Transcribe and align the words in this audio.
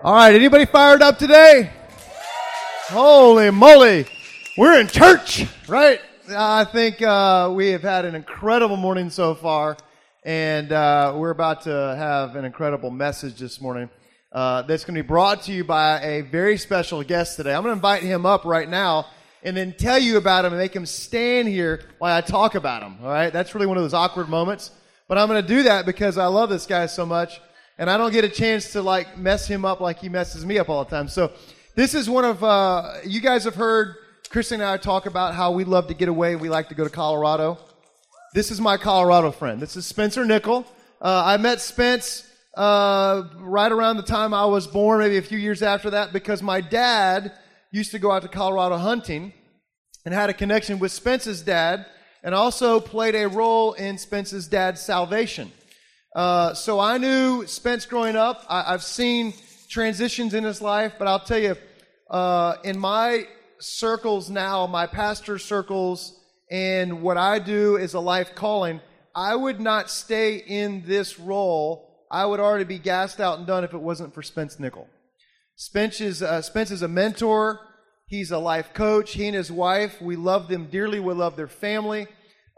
All 0.00 0.14
right, 0.14 0.32
anybody 0.32 0.64
fired 0.64 1.02
up 1.02 1.18
today? 1.18 1.72
Holy 2.86 3.50
moly. 3.50 4.06
We're 4.56 4.78
in 4.80 4.86
church, 4.86 5.44
right? 5.66 6.00
I 6.30 6.62
think 6.62 7.02
uh, 7.02 7.50
we 7.52 7.70
have 7.70 7.82
had 7.82 8.04
an 8.04 8.14
incredible 8.14 8.76
morning 8.76 9.10
so 9.10 9.34
far, 9.34 9.76
and 10.22 10.70
uh, 10.70 11.14
we're 11.16 11.30
about 11.30 11.62
to 11.62 11.72
have 11.98 12.36
an 12.36 12.44
incredible 12.44 12.92
message 12.92 13.40
this 13.40 13.60
morning 13.60 13.90
uh, 14.30 14.62
that's 14.62 14.84
going 14.84 14.94
to 14.94 15.02
be 15.02 15.06
brought 15.06 15.42
to 15.42 15.52
you 15.52 15.64
by 15.64 16.00
a 16.00 16.20
very 16.20 16.58
special 16.58 17.02
guest 17.02 17.34
today. 17.34 17.52
I'm 17.52 17.64
going 17.64 17.72
to 17.72 17.78
invite 17.78 18.04
him 18.04 18.24
up 18.24 18.44
right 18.44 18.68
now 18.68 19.08
and 19.42 19.56
then 19.56 19.74
tell 19.76 19.98
you 19.98 20.16
about 20.16 20.44
him 20.44 20.52
and 20.52 20.60
make 20.60 20.76
him 20.76 20.86
stand 20.86 21.48
here 21.48 21.80
while 21.98 22.16
I 22.16 22.20
talk 22.20 22.54
about 22.54 22.84
him. 22.84 22.98
All 23.02 23.08
right, 23.08 23.32
that's 23.32 23.52
really 23.52 23.66
one 23.66 23.76
of 23.76 23.82
those 23.82 23.94
awkward 23.94 24.28
moments, 24.28 24.70
but 25.08 25.18
I'm 25.18 25.26
going 25.26 25.42
to 25.42 25.48
do 25.48 25.64
that 25.64 25.86
because 25.86 26.18
I 26.18 26.26
love 26.26 26.50
this 26.50 26.66
guy 26.66 26.86
so 26.86 27.04
much 27.04 27.40
and 27.78 27.88
I 27.88 27.96
don't 27.96 28.12
get 28.12 28.24
a 28.24 28.28
chance 28.28 28.72
to 28.72 28.82
like 28.82 29.16
mess 29.16 29.46
him 29.46 29.64
up 29.64 29.80
like 29.80 30.00
he 30.00 30.08
messes 30.08 30.44
me 30.44 30.58
up 30.58 30.68
all 30.68 30.84
the 30.84 30.90
time. 30.90 31.08
So 31.08 31.32
this 31.74 31.94
is 31.94 32.10
one 32.10 32.24
of 32.24 32.42
uh, 32.42 32.94
you 33.04 33.20
guys 33.20 33.44
have 33.44 33.54
heard 33.54 33.94
Kristen 34.30 34.60
and 34.60 34.68
I 34.68 34.76
talk 34.76 35.06
about 35.06 35.34
how 35.34 35.52
we 35.52 35.64
love 35.64 35.86
to 35.86 35.94
get 35.94 36.08
away. 36.08 36.36
We 36.36 36.48
like 36.48 36.68
to 36.68 36.74
go 36.74 36.84
to 36.84 36.90
Colorado. 36.90 37.58
This 38.34 38.50
is 38.50 38.60
my 38.60 38.76
Colorado 38.76 39.30
friend. 39.30 39.60
This 39.60 39.76
is 39.76 39.86
Spencer 39.86 40.24
Nickel. 40.24 40.66
Uh, 41.00 41.22
I 41.24 41.36
met 41.36 41.60
Spence 41.60 42.28
uh, 42.56 43.22
right 43.38 43.70
around 43.70 43.96
the 43.96 44.02
time 44.02 44.34
I 44.34 44.44
was 44.44 44.66
born, 44.66 44.98
maybe 44.98 45.16
a 45.16 45.22
few 45.22 45.38
years 45.38 45.62
after 45.62 45.90
that, 45.90 46.12
because 46.12 46.42
my 46.42 46.60
dad 46.60 47.32
used 47.70 47.92
to 47.92 47.98
go 47.98 48.10
out 48.10 48.22
to 48.22 48.28
Colorado 48.28 48.76
hunting 48.76 49.32
and 50.04 50.12
had 50.12 50.28
a 50.28 50.34
connection 50.34 50.78
with 50.78 50.90
Spence's 50.90 51.42
dad, 51.42 51.86
and 52.22 52.34
also 52.34 52.80
played 52.80 53.14
a 53.14 53.28
role 53.28 53.74
in 53.74 53.96
Spence's 53.96 54.48
dad's 54.48 54.80
salvation. 54.80 55.52
Uh, 56.18 56.52
so 56.52 56.80
I 56.80 56.98
knew 56.98 57.46
Spence 57.46 57.86
growing 57.86 58.16
up. 58.16 58.44
I, 58.48 58.72
have 58.72 58.82
seen 58.82 59.34
transitions 59.68 60.34
in 60.34 60.42
his 60.42 60.60
life, 60.60 60.94
but 60.98 61.06
I'll 61.06 61.20
tell 61.20 61.38
you, 61.38 61.54
uh, 62.10 62.56
in 62.64 62.76
my 62.76 63.28
circles 63.60 64.28
now, 64.28 64.66
my 64.66 64.88
pastor 64.88 65.38
circles, 65.38 66.18
and 66.50 67.02
what 67.02 67.18
I 67.18 67.38
do 67.38 67.76
is 67.76 67.94
a 67.94 68.00
life 68.00 68.34
calling, 68.34 68.80
I 69.14 69.36
would 69.36 69.60
not 69.60 69.90
stay 69.90 70.38
in 70.38 70.82
this 70.84 71.20
role. 71.20 71.88
I 72.10 72.26
would 72.26 72.40
already 72.40 72.64
be 72.64 72.80
gassed 72.80 73.20
out 73.20 73.38
and 73.38 73.46
done 73.46 73.62
if 73.62 73.72
it 73.72 73.80
wasn't 73.80 74.12
for 74.12 74.24
Spence 74.24 74.58
Nickel. 74.58 74.88
Spence 75.54 76.00
is, 76.00 76.20
uh, 76.20 76.42
Spence 76.42 76.72
is 76.72 76.82
a 76.82 76.88
mentor. 76.88 77.60
He's 78.08 78.32
a 78.32 78.38
life 78.38 78.74
coach. 78.74 79.12
He 79.12 79.28
and 79.28 79.36
his 79.36 79.52
wife, 79.52 80.02
we 80.02 80.16
love 80.16 80.48
them 80.48 80.66
dearly. 80.68 80.98
We 80.98 81.14
love 81.14 81.36
their 81.36 81.46
family. 81.46 82.08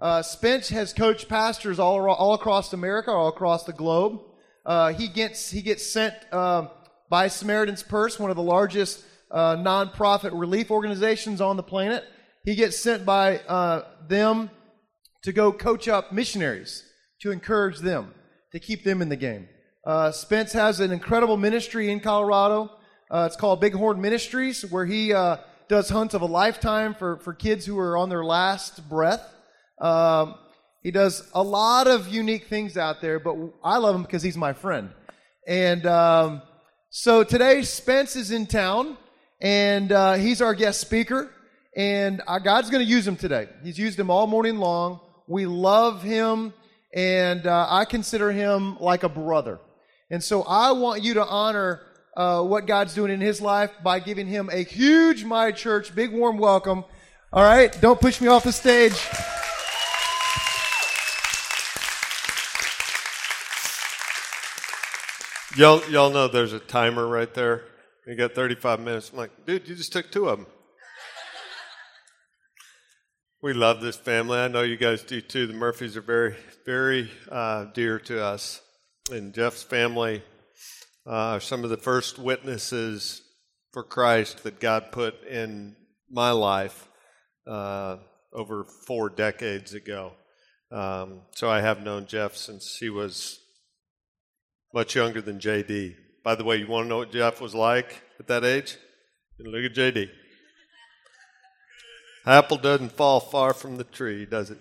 Uh, 0.01 0.23
Spence 0.23 0.71
has 0.71 0.95
coached 0.95 1.29
pastors 1.29 1.79
all, 1.79 2.09
all 2.11 2.33
across 2.33 2.73
America, 2.73 3.11
all 3.11 3.29
across 3.29 3.65
the 3.65 3.73
globe. 3.73 4.21
Uh, 4.65 4.93
he 4.95 5.09
gets 5.09 5.51
he 5.51 5.61
gets 5.61 5.85
sent 5.85 6.15
uh, 6.33 6.69
by 7.11 7.29
Samaritan's 7.29 7.83
Purse, 7.83 8.19
one 8.19 8.31
of 8.31 8.37
the 8.37 8.43
largest 8.43 9.05
uh, 9.31 9.57
nonprofit 9.57 10.31
relief 10.33 10.71
organizations 10.71 11.41
on 11.43 11.57
the 11.57 11.63
planet. 11.63 12.05
He 12.45 12.55
gets 12.55 12.79
sent 12.79 13.05
by 13.05 13.41
uh, 13.41 13.85
them 14.09 14.51
to 15.23 15.33
go 15.33 15.53
coach 15.53 15.87
up 15.87 16.13
missionaries 16.13 16.83
to 17.21 17.31
encourage 17.31 17.81
them 17.81 18.15
to 18.53 18.59
keep 18.59 18.85
them 18.85 19.03
in 19.03 19.11
the 19.11 19.17
game. 19.17 19.49
Uh, 19.85 20.13
Spence 20.13 20.53
has 20.55 20.81
an 20.81 20.93
incredible 20.93 21.37
ministry 21.37 21.91
in 21.91 22.01
Colorado. 22.01 22.71
it's 23.13 23.37
called 23.37 23.61
Bighorn 23.61 24.01
Ministries, 24.01 24.65
where 24.65 24.87
he 24.87 25.09
does 25.69 25.91
hunts 25.91 26.15
of 26.15 26.23
a 26.23 26.27
lifetime 26.27 26.95
for, 26.95 27.19
for 27.19 27.35
kids 27.35 27.67
who 27.67 27.79
are 27.79 27.99
on 27.99 28.09
their 28.09 28.25
last 28.25 28.89
breath. 28.89 29.27
Um, 29.81 30.35
he 30.83 30.91
does 30.91 31.29
a 31.35 31.43
lot 31.43 31.87
of 31.87 32.09
unique 32.09 32.47
things 32.47 32.77
out 32.77 33.01
there, 33.01 33.19
but 33.19 33.37
I 33.63 33.79
love 33.79 33.95
him 33.95 34.03
because 34.03 34.23
he's 34.23 34.37
my 34.37 34.53
friend. 34.53 34.91
And 35.47 35.85
um, 35.87 36.43
so 36.91 37.25
today, 37.25 37.63
Spence 37.63 38.17
is 38.17 38.31
in 38.31 38.47
town, 38.47 38.97
and 39.41 39.93
uh, 39.93 40.15
he's 40.15 40.41
our 40.41 40.55
guest 40.55 40.81
speaker. 40.81 41.31
And 41.77 42.23
uh, 42.27 42.39
God's 42.39 42.71
going 42.71 42.85
to 42.85 42.91
use 42.91 43.07
him 43.07 43.17
today. 43.17 43.49
He's 43.63 43.79
used 43.79 43.99
him 43.99 44.11
all 44.11 44.27
morning 44.27 44.59
long. 44.59 45.01
We 45.29 45.47
love 45.47 46.03
him, 46.03 46.53
and 46.95 47.47
uh, 47.47 47.67
I 47.69 47.85
consider 47.85 48.33
him 48.33 48.79
like 48.79 49.03
a 49.03 49.09
brother. 49.09 49.61
And 50.11 50.25
so 50.25 50.43
I 50.43 50.73
want 50.73 51.03
you 51.03 51.15
to 51.15 51.25
honor 51.25 51.83
uh, 52.17 52.43
what 52.43 52.67
God's 52.67 52.95
doing 52.95 53.13
in 53.13 53.21
his 53.21 53.41
life 53.41 53.71
by 53.85 54.01
giving 54.01 54.27
him 54.27 54.51
a 54.51 54.65
huge 54.65 55.25
My 55.25 55.53
Church, 55.53 55.95
big 55.95 56.13
warm 56.13 56.39
welcome. 56.39 56.85
All 57.33 57.45
right, 57.45 57.79
don't 57.81 58.01
push 58.01 58.21
me 58.21 58.27
off 58.27 58.43
the 58.43 58.53
stage. 58.53 58.99
Y'all, 65.57 65.83
y'all 65.91 66.11
know 66.11 66.29
there's 66.29 66.53
a 66.53 66.61
timer 66.61 67.05
right 67.09 67.35
there. 67.35 67.65
You 68.07 68.15
got 68.15 68.37
35 68.37 68.79
minutes. 68.79 69.11
I'm 69.11 69.19
like, 69.19 69.47
dude, 69.47 69.67
you 69.67 69.75
just 69.75 69.93
took 69.93 70.13
two 70.13 70.29
of 70.29 70.39
them. 70.39 70.47
we 73.43 73.53
love 73.53 73.81
this 73.81 73.97
family. 73.97 74.39
I 74.39 74.47
know 74.47 74.63
you 74.63 74.77
guys 74.77 75.03
do 75.03 75.21
too. 75.21 75.49
The 75.49 75.53
Murphys 75.53 75.97
are 75.97 76.03
very, 76.03 76.37
very 76.65 77.11
uh, 77.29 77.65
dear 77.75 77.99
to 77.99 78.23
us. 78.23 78.61
And 79.11 79.35
Jeff's 79.35 79.65
family 79.65 80.23
uh, 81.05 81.11
are 81.35 81.41
some 81.41 81.65
of 81.65 81.71
the 81.71 81.77
first 81.77 82.17
witnesses 82.17 83.21
for 83.73 83.83
Christ 83.83 84.45
that 84.45 84.61
God 84.61 84.93
put 84.93 85.25
in 85.25 85.75
my 86.09 86.31
life 86.31 86.89
uh, 87.49 87.97
over 88.33 88.67
four 88.87 89.09
decades 89.09 89.75
ago. 89.75 90.13
Um, 90.71 91.23
so 91.33 91.51
I 91.51 91.61
have 91.61 91.83
known 91.83 92.07
Jeff 92.07 92.37
since 92.37 92.77
he 92.77 92.89
was 92.89 93.41
much 94.73 94.95
younger 94.95 95.21
than 95.21 95.39
JD. 95.39 95.97
By 96.23 96.35
the 96.35 96.45
way, 96.45 96.57
you 96.57 96.67
want 96.67 96.85
to 96.85 96.89
know 96.89 96.99
what 96.99 97.13
Jeff 97.13 97.41
was 97.41 97.55
like 97.55 98.03
at 98.19 98.27
that 98.29 98.45
age? 98.45 98.77
Look 99.39 99.65
at 99.65 99.75
JD. 99.75 100.11
Apple 102.27 102.59
doesn't 102.59 102.93
fall 102.93 103.19
far 103.19 103.55
from 103.55 103.77
the 103.77 103.85
tree, 103.85 104.27
does 104.27 104.51
it? 104.51 104.59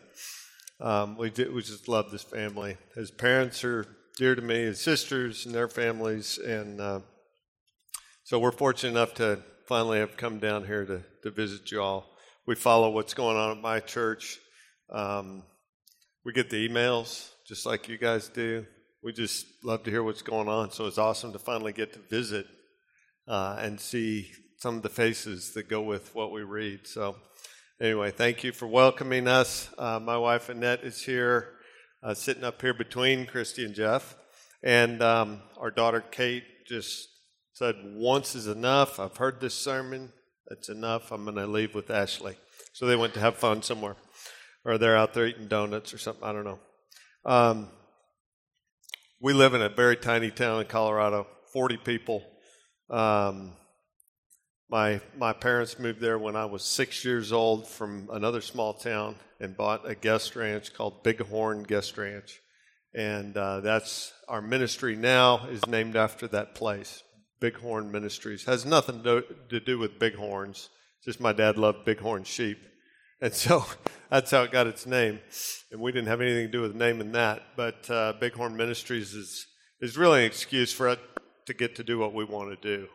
Um, 0.79 1.17
we, 1.17 1.29
did, 1.29 1.53
we 1.53 1.61
just 1.61 1.89
love 1.89 2.09
this 2.09 2.23
family. 2.23 2.77
His 2.95 3.11
parents 3.11 3.63
are 3.65 3.85
dear 4.15 4.33
to 4.33 4.41
me, 4.41 4.61
his 4.61 4.79
sisters 4.79 5.45
and 5.45 5.53
their 5.53 5.67
families, 5.67 6.37
and 6.37 6.79
uh, 6.79 7.01
so 8.23 8.39
we're 8.39 8.51
fortunate 8.51 8.91
enough 8.91 9.13
to 9.15 9.43
finally 9.67 9.99
have 9.99 10.15
come 10.15 10.39
down 10.39 10.65
here 10.65 10.85
to, 10.85 11.03
to 11.23 11.31
visit 11.31 11.71
you 11.71 11.81
all. 11.81 12.05
We 12.47 12.55
follow 12.55 12.89
what's 12.89 13.13
going 13.13 13.37
on 13.37 13.57
at 13.57 13.61
my 13.61 13.81
church. 13.81 14.39
Um, 14.89 15.43
we 16.25 16.31
get 16.31 16.49
the 16.49 16.67
emails 16.67 17.29
just 17.47 17.65
like 17.65 17.89
you 17.89 17.97
guys 17.97 18.29
do 18.29 18.65
we 19.01 19.13
just 19.13 19.45
love 19.63 19.83
to 19.83 19.91
hear 19.91 20.03
what's 20.03 20.21
going 20.21 20.49
on. 20.49 20.71
So 20.71 20.85
it's 20.85 20.97
awesome 20.97 21.31
to 21.31 21.39
finally 21.39 21.71
get 21.71 21.93
to 21.93 21.99
visit 21.99 22.45
uh, 23.27 23.57
and 23.59 23.79
see 23.79 24.31
some 24.57 24.75
of 24.75 24.81
the 24.81 24.89
faces 24.89 25.53
that 25.53 25.69
go 25.69 25.81
with 25.81 26.13
what 26.13 26.31
we 26.31 26.41
read. 26.41 26.85
So, 26.85 27.15
anyway, 27.79 28.11
thank 28.11 28.43
you 28.43 28.51
for 28.51 28.67
welcoming 28.67 29.25
us. 29.27 29.69
Uh, 29.77 29.99
my 30.01 30.17
wife 30.17 30.49
Annette 30.49 30.83
is 30.83 31.01
here, 31.01 31.47
uh, 32.03 32.13
sitting 32.13 32.43
up 32.43 32.61
here 32.61 32.73
between 32.73 33.25
Christy 33.25 33.63
and 33.63 33.73
Jeff. 33.73 34.17
And 34.61 35.01
um, 35.01 35.43
our 35.57 35.71
daughter 35.71 36.01
Kate 36.01 36.43
just 36.67 37.07
said, 37.53 37.75
Once 37.83 38.35
is 38.35 38.47
enough. 38.47 38.99
I've 38.99 39.15
heard 39.15 39.39
this 39.39 39.53
sermon. 39.53 40.11
That's 40.49 40.67
enough. 40.67 41.13
I'm 41.13 41.23
going 41.23 41.37
to 41.37 41.47
leave 41.47 41.73
with 41.73 41.89
Ashley. 41.89 42.35
So 42.73 42.85
they 42.85 42.97
went 42.97 43.13
to 43.13 43.21
have 43.21 43.37
fun 43.37 43.61
somewhere. 43.61 43.95
Or 44.65 44.77
they're 44.77 44.97
out 44.97 45.13
there 45.13 45.27
eating 45.27 45.47
donuts 45.47 45.93
or 45.93 45.97
something. 45.97 46.23
I 46.23 46.33
don't 46.33 46.43
know. 46.43 46.59
Um, 47.23 47.69
we 49.21 49.33
live 49.33 49.53
in 49.53 49.61
a 49.61 49.69
very 49.69 49.97
tiny 49.97 50.31
town 50.31 50.61
in 50.61 50.67
Colorado, 50.67 51.27
40 51.51 51.77
people. 51.77 52.23
Um, 52.89 53.53
my 54.69 55.01
my 55.17 55.33
parents 55.33 55.79
moved 55.79 55.99
there 55.99 56.17
when 56.17 56.35
I 56.35 56.45
was 56.45 56.63
six 56.63 57.03
years 57.03 57.31
old 57.31 57.67
from 57.67 58.07
another 58.11 58.39
small 58.39 58.73
town 58.73 59.15
and 59.39 59.57
bought 59.57 59.89
a 59.89 59.95
guest 59.95 60.35
ranch 60.35 60.73
called 60.73 61.03
Bighorn 61.03 61.63
Guest 61.63 61.97
Ranch, 61.97 62.39
and 62.93 63.35
uh, 63.35 63.61
that's 63.61 64.13
our 64.27 64.41
ministry 64.41 64.95
now 64.95 65.47
is 65.47 65.65
named 65.67 65.95
after 65.95 66.27
that 66.29 66.55
place. 66.55 67.03
Bighorn 67.41 67.91
Ministries 67.91 68.45
has 68.45 68.65
nothing 68.65 69.01
to, 69.03 69.23
to 69.49 69.59
do 69.59 69.79
with 69.79 69.97
bighorns. 69.97 70.69
Just 71.03 71.19
my 71.19 71.33
dad 71.33 71.57
loved 71.57 71.85
bighorn 71.85 72.23
sheep, 72.23 72.59
and 73.21 73.33
so 73.33 73.65
that's 74.09 74.31
how 74.31 74.43
it 74.43 74.51
got 74.51 74.67
its 74.67 74.85
name. 74.85 75.19
And 75.71 75.79
we 75.79 75.91
didn't 75.91 76.07
have 76.07 76.21
anything 76.21 76.47
to 76.47 76.51
do 76.51 76.61
with 76.61 76.75
naming 76.75 77.11
that. 77.13 77.43
But 77.55 77.89
uh, 77.89 78.13
Bighorn 78.19 78.55
Ministries 78.57 79.13
is, 79.13 79.45
is 79.81 79.97
really 79.97 80.21
an 80.21 80.25
excuse 80.25 80.73
for 80.73 80.89
us 80.89 80.97
to 81.45 81.53
get 81.53 81.75
to 81.75 81.83
do 81.83 81.99
what 81.99 82.13
we 82.13 82.23
want 82.23 82.59
to 82.61 82.77
do. 82.77 82.87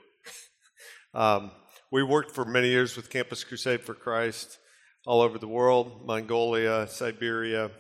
um, 1.19 1.50
we 1.90 2.02
worked 2.02 2.32
for 2.32 2.44
many 2.44 2.69
years 2.69 2.96
with 2.96 3.11
Campus 3.11 3.44
Crusade 3.44 3.82
for 3.82 3.94
Christ 3.94 4.58
all 5.06 5.20
over 5.20 5.38
the 5.38 5.49
world 5.49 6.06
Mongolia, 6.06 6.88
Siberia. 6.88 7.70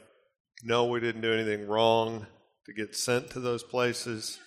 No, 0.62 0.86
we 0.86 1.00
didn't 1.00 1.22
do 1.22 1.32
anything 1.32 1.66
wrong 1.66 2.26
to 2.66 2.72
get 2.72 2.94
sent 2.94 3.30
to 3.30 3.40
those 3.40 3.62
places. 3.62 4.38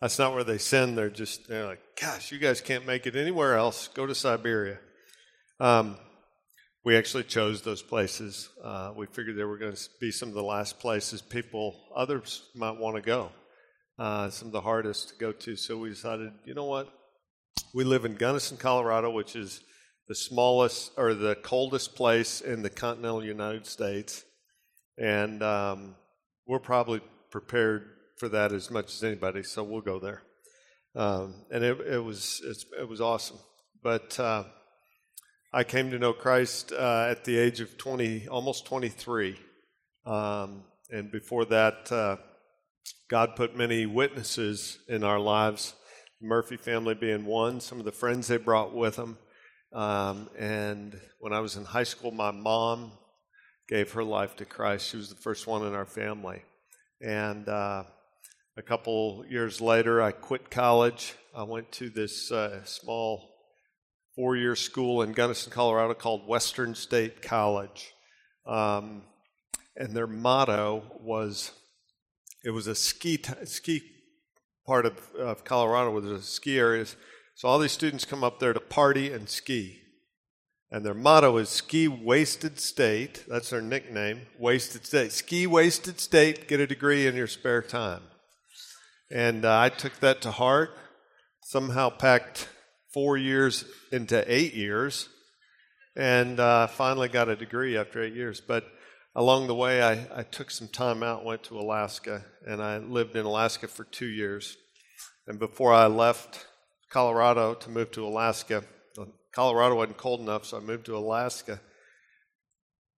That's 0.00 0.18
not 0.18 0.34
where 0.34 0.44
they 0.44 0.58
send. 0.58 0.96
They're 0.96 1.10
just, 1.10 1.48
they're 1.48 1.66
like, 1.66 1.80
gosh, 2.00 2.32
you 2.32 2.38
guys 2.38 2.60
can't 2.60 2.86
make 2.86 3.06
it 3.06 3.16
anywhere 3.16 3.56
else. 3.56 3.88
Go 3.88 4.06
to 4.06 4.14
Siberia. 4.14 4.78
Um, 5.60 5.96
we 6.84 6.96
actually 6.96 7.24
chose 7.24 7.62
those 7.62 7.82
places. 7.82 8.48
Uh, 8.62 8.92
we 8.96 9.06
figured 9.06 9.36
they 9.36 9.44
were 9.44 9.58
going 9.58 9.74
to 9.74 9.88
be 10.00 10.10
some 10.10 10.28
of 10.28 10.34
the 10.34 10.42
last 10.42 10.80
places 10.80 11.22
people, 11.22 11.76
others 11.94 12.42
might 12.54 12.78
want 12.78 12.96
to 12.96 13.02
go. 13.02 13.30
uh, 13.98 14.30
some 14.30 14.48
of 14.48 14.52
the 14.52 14.60
hardest 14.60 15.10
to 15.10 15.14
go 15.16 15.32
to. 15.32 15.56
So 15.56 15.78
we 15.78 15.90
decided, 15.90 16.32
you 16.44 16.54
know 16.54 16.64
what? 16.64 16.92
We 17.74 17.84
live 17.84 18.04
in 18.04 18.14
Gunnison, 18.14 18.56
Colorado, 18.56 19.10
which 19.10 19.36
is 19.36 19.60
the 20.08 20.14
smallest 20.14 20.92
or 20.96 21.14
the 21.14 21.36
coldest 21.36 21.94
place 21.94 22.40
in 22.40 22.62
the 22.62 22.70
continental 22.70 23.24
United 23.24 23.66
States, 23.66 24.24
and 24.98 25.42
um, 25.42 25.94
we're 26.46 26.58
probably 26.58 27.00
prepared 27.30 27.88
for 28.18 28.28
that 28.28 28.52
as 28.52 28.70
much 28.70 28.92
as 28.92 29.04
anybody. 29.04 29.42
So 29.42 29.62
we'll 29.62 29.80
go 29.80 30.00
there, 30.00 30.22
um, 30.96 31.34
and 31.50 31.62
it, 31.64 31.80
it 31.80 32.04
was 32.04 32.42
it 32.78 32.88
was 32.88 33.00
awesome. 33.00 33.38
But 33.82 34.18
uh, 34.18 34.44
I 35.54 35.64
came 35.64 35.90
to 35.90 35.98
know 35.98 36.14
Christ 36.14 36.72
uh, 36.72 37.08
at 37.10 37.24
the 37.24 37.36
age 37.36 37.60
of 37.60 37.76
twenty, 37.76 38.26
almost 38.26 38.64
twenty 38.64 38.88
three, 38.88 39.38
um, 40.06 40.64
and 40.90 41.12
before 41.12 41.44
that, 41.44 41.92
uh, 41.92 42.16
God 43.10 43.36
put 43.36 43.54
many 43.54 43.84
witnesses 43.84 44.78
in 44.88 45.04
our 45.04 45.20
lives. 45.20 45.74
Murphy 46.22 46.56
family 46.56 46.94
being 46.94 47.26
one, 47.26 47.60
some 47.60 47.78
of 47.78 47.84
the 47.84 47.92
friends 47.92 48.28
they 48.28 48.38
brought 48.38 48.74
with 48.74 48.96
them. 48.96 49.18
Um, 49.74 50.30
and 50.38 50.98
when 51.20 51.34
I 51.34 51.40
was 51.40 51.56
in 51.56 51.66
high 51.66 51.82
school, 51.82 52.12
my 52.12 52.30
mom 52.30 52.92
gave 53.68 53.92
her 53.92 54.04
life 54.04 54.36
to 54.36 54.46
Christ. 54.46 54.88
She 54.88 54.96
was 54.96 55.10
the 55.10 55.16
first 55.16 55.46
one 55.46 55.66
in 55.66 55.74
our 55.74 55.84
family. 55.84 56.42
And 57.02 57.46
uh, 57.46 57.84
a 58.56 58.62
couple 58.62 59.24
years 59.28 59.60
later, 59.60 60.00
I 60.00 60.12
quit 60.12 60.50
college. 60.50 61.14
I 61.36 61.42
went 61.42 61.72
to 61.72 61.90
this 61.90 62.32
uh, 62.32 62.64
small 62.64 63.31
four 64.14 64.36
year 64.36 64.56
school 64.56 65.02
in 65.02 65.12
Gunnison, 65.12 65.52
Colorado 65.52 65.94
called 65.94 66.28
Western 66.28 66.74
State 66.74 67.22
College. 67.22 67.92
Um, 68.46 69.02
and 69.76 69.94
their 69.96 70.06
motto 70.06 70.82
was 71.00 71.52
it 72.44 72.50
was 72.50 72.66
a 72.66 72.74
ski, 72.74 73.16
t- 73.16 73.32
ski 73.44 73.82
part 74.66 74.84
of, 74.84 75.14
of 75.14 75.44
Colorado 75.44 75.90
where 75.92 76.02
there's 76.02 76.28
ski 76.28 76.58
areas. 76.58 76.96
So 77.34 77.48
all 77.48 77.58
these 77.58 77.72
students 77.72 78.04
come 78.04 78.24
up 78.24 78.40
there 78.40 78.52
to 78.52 78.60
party 78.60 79.12
and 79.12 79.28
ski. 79.28 79.78
And 80.70 80.86
their 80.86 80.94
motto 80.94 81.36
is 81.36 81.50
Ski 81.50 81.86
Wasted 81.86 82.58
State. 82.58 83.24
That's 83.28 83.50
their 83.50 83.60
nickname, 83.60 84.22
Wasted 84.38 84.86
State. 84.86 85.12
Ski 85.12 85.46
Wasted 85.46 86.00
State, 86.00 86.48
get 86.48 86.60
a 86.60 86.66
degree 86.66 87.06
in 87.06 87.14
your 87.14 87.26
spare 87.26 87.60
time. 87.60 88.02
And 89.10 89.44
uh, 89.44 89.60
I 89.60 89.68
took 89.68 90.00
that 90.00 90.22
to 90.22 90.30
heart, 90.30 90.70
somehow 91.42 91.90
packed 91.90 92.48
four 92.92 93.16
years 93.16 93.64
into 93.90 94.24
eight 94.32 94.54
years, 94.54 95.08
and 95.96 96.38
uh, 96.38 96.66
finally 96.66 97.08
got 97.08 97.28
a 97.28 97.36
degree 97.36 97.76
after 97.76 98.02
eight 98.02 98.14
years. 98.14 98.40
But 98.40 98.64
along 99.14 99.46
the 99.46 99.54
way, 99.54 99.82
I, 99.82 100.06
I 100.14 100.22
took 100.22 100.50
some 100.50 100.68
time 100.68 101.02
out, 101.02 101.24
went 101.24 101.42
to 101.44 101.58
Alaska, 101.58 102.24
and 102.46 102.62
I 102.62 102.78
lived 102.78 103.16
in 103.16 103.24
Alaska 103.24 103.68
for 103.68 103.84
two 103.84 104.06
years. 104.06 104.56
And 105.26 105.38
before 105.38 105.72
I 105.72 105.86
left 105.86 106.46
Colorado 106.90 107.54
to 107.54 107.70
move 107.70 107.90
to 107.92 108.06
Alaska, 108.06 108.64
Colorado 109.32 109.76
wasn't 109.76 109.96
cold 109.96 110.20
enough, 110.20 110.44
so 110.44 110.58
I 110.58 110.60
moved 110.60 110.86
to 110.86 110.96
Alaska. 110.96 111.60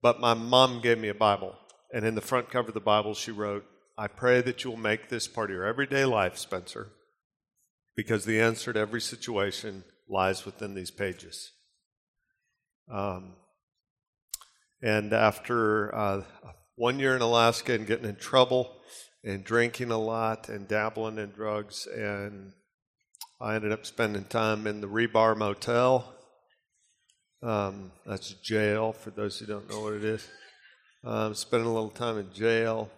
But 0.02 0.20
my 0.20 0.34
mom 0.34 0.82
gave 0.82 0.98
me 0.98 1.10
a 1.10 1.14
Bible, 1.14 1.56
and 1.94 2.06
in 2.06 2.16
the 2.16 2.22
front 2.22 2.50
cover 2.50 2.70
of 2.70 2.74
the 2.74 2.80
Bible, 2.80 3.14
she 3.14 3.32
wrote, 3.32 3.66
I 3.98 4.08
pray 4.08 4.42
that 4.42 4.64
you 4.64 4.72
will 4.72 4.78
make 4.78 5.10
this 5.10 5.28
part 5.28 5.52
of 5.52 5.56
your 5.56 5.66
everyday 5.66 6.06
life, 6.06 6.38
Spencer, 6.38 6.90
because 7.96 8.26
the 8.26 8.40
answer 8.40 8.74
to 8.74 8.80
every 8.80 9.02
situation 9.02 9.84
lies 10.10 10.46
within 10.46 10.74
these 10.74 10.92
pages. 10.92 11.52
Um, 12.92 13.36
and 14.82 15.14
after 15.14 15.94
uh, 15.96 16.24
one 16.76 17.00
year 17.00 17.16
in 17.16 17.22
Alaska 17.22 17.74
and 17.74 17.88
getting 17.88 18.10
in 18.10 18.16
trouble 18.16 18.76
and 19.24 19.44
drinking 19.44 19.92
a 19.92 19.98
lot 19.98 20.50
and 20.50 20.68
dabbling 20.68 21.18
in 21.18 21.32
drugs, 21.32 21.88
and 21.88 22.52
I 23.40 23.56
ended 23.56 23.72
up 23.72 23.86
spending 23.86 24.26
time 24.26 24.68
in 24.68 24.82
the 24.82 24.88
Graybar 24.88 25.38
Motel. 25.38 26.14
Um, 27.42 27.92
that's 28.06 28.34
jail 28.34 28.94
for 28.94 29.12
those 29.12 29.38
who 29.38 29.46
don't 29.46 29.70
know 29.70 29.82
what 29.82 29.94
it 29.94 30.04
is. 30.04 30.28
Um, 31.04 31.34
spending 31.34 31.68
a 31.68 31.74
little 31.74 31.90
time 31.90 32.18
in 32.18 32.32
jail. 32.34 32.90